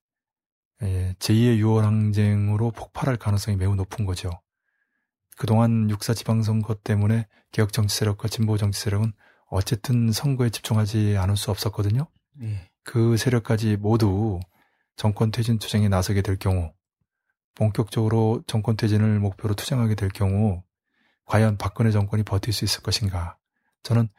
[0.81, 4.29] 예, 제2의 6월 항쟁으로 폭발할 가능성이 매우 높은 거죠.
[5.37, 9.11] 그동안 육사 지방선거 때문에 개혁 정치 세력과 진보 정치 세력은
[9.47, 12.07] 어쨌든 선거에 집중하지 않을 수 없었거든요.
[12.43, 12.69] 예.
[12.83, 14.39] 그 세력까지 모두
[14.95, 16.73] 정권 퇴진 투쟁에 나서게 될 경우,
[17.55, 20.63] 본격적으로 정권 퇴진을 목표로 투쟁하게 될 경우,
[21.25, 23.37] 과연 박근혜 정권이 버틸 수 있을 것인가?
[23.83, 24.09] 저는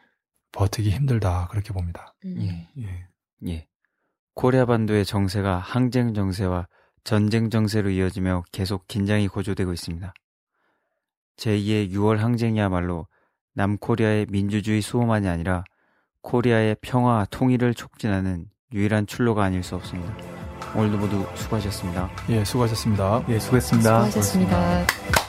[0.52, 2.14] 버티기 힘들다 그렇게 봅니다.
[2.24, 2.36] 음.
[2.42, 2.68] 예.
[2.82, 3.08] 예.
[3.48, 3.66] 예.
[4.34, 6.68] 코리아 반도의 정세가 항쟁 정세와
[7.04, 10.12] 전쟁 정세로 이어지며 계속 긴장이 고조되고 있습니다.
[11.36, 13.06] 제2의 6월 항쟁이야말로
[13.54, 15.64] 남코리아의 민주주의 수호만이 아니라
[16.22, 20.39] 코리아의 평화 통일을 촉진하는 유일한 출로가 아닐 수 없습니다.
[20.74, 22.08] 오늘도 모두 수고하셨습니다.
[22.28, 23.22] 예, 수고하셨습니다.
[23.28, 24.04] 예, 수고했습니다.
[24.06, 25.19] 수고하셨습니다.